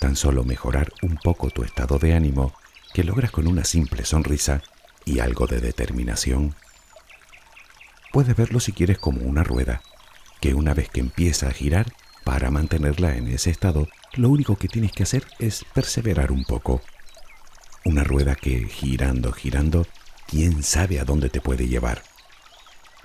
Tan 0.00 0.16
solo 0.16 0.44
mejorar 0.44 0.94
un 1.02 1.18
poco 1.22 1.50
tu 1.50 1.62
estado 1.62 1.98
de 1.98 2.14
ánimo, 2.14 2.54
que 2.92 3.04
logras 3.04 3.30
con 3.30 3.46
una 3.46 3.64
simple 3.64 4.04
sonrisa 4.04 4.62
y 5.04 5.20
algo 5.20 5.46
de 5.46 5.60
determinación. 5.60 6.54
Puedes 8.12 8.36
verlo 8.36 8.60
si 8.60 8.72
quieres 8.72 8.98
como 8.98 9.22
una 9.22 9.44
rueda, 9.44 9.82
que 10.40 10.54
una 10.54 10.74
vez 10.74 10.88
que 10.88 11.00
empieza 11.00 11.48
a 11.48 11.52
girar, 11.52 11.92
para 12.24 12.50
mantenerla 12.50 13.16
en 13.16 13.28
ese 13.28 13.50
estado, 13.50 13.88
lo 14.14 14.28
único 14.28 14.56
que 14.56 14.68
tienes 14.68 14.92
que 14.92 15.02
hacer 15.02 15.26
es 15.38 15.64
perseverar 15.72 16.30
un 16.30 16.44
poco. 16.44 16.82
Una 17.84 18.04
rueda 18.04 18.34
que, 18.34 18.66
girando, 18.66 19.32
girando, 19.32 19.86
quién 20.26 20.62
sabe 20.62 21.00
a 21.00 21.04
dónde 21.04 21.30
te 21.30 21.40
puede 21.40 21.68
llevar. 21.68 22.02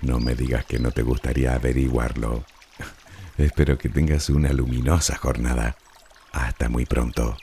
No 0.02 0.20
me 0.20 0.34
digas 0.34 0.66
que 0.66 0.78
no 0.78 0.90
te 0.90 1.02
gustaría 1.02 1.54
averiguarlo. 1.54 2.44
Espero 3.38 3.78
que 3.78 3.88
tengas 3.88 4.28
una 4.28 4.52
luminosa 4.52 5.16
jornada. 5.16 5.76
Hasta 6.32 6.68
muy 6.68 6.84
pronto. 6.84 7.36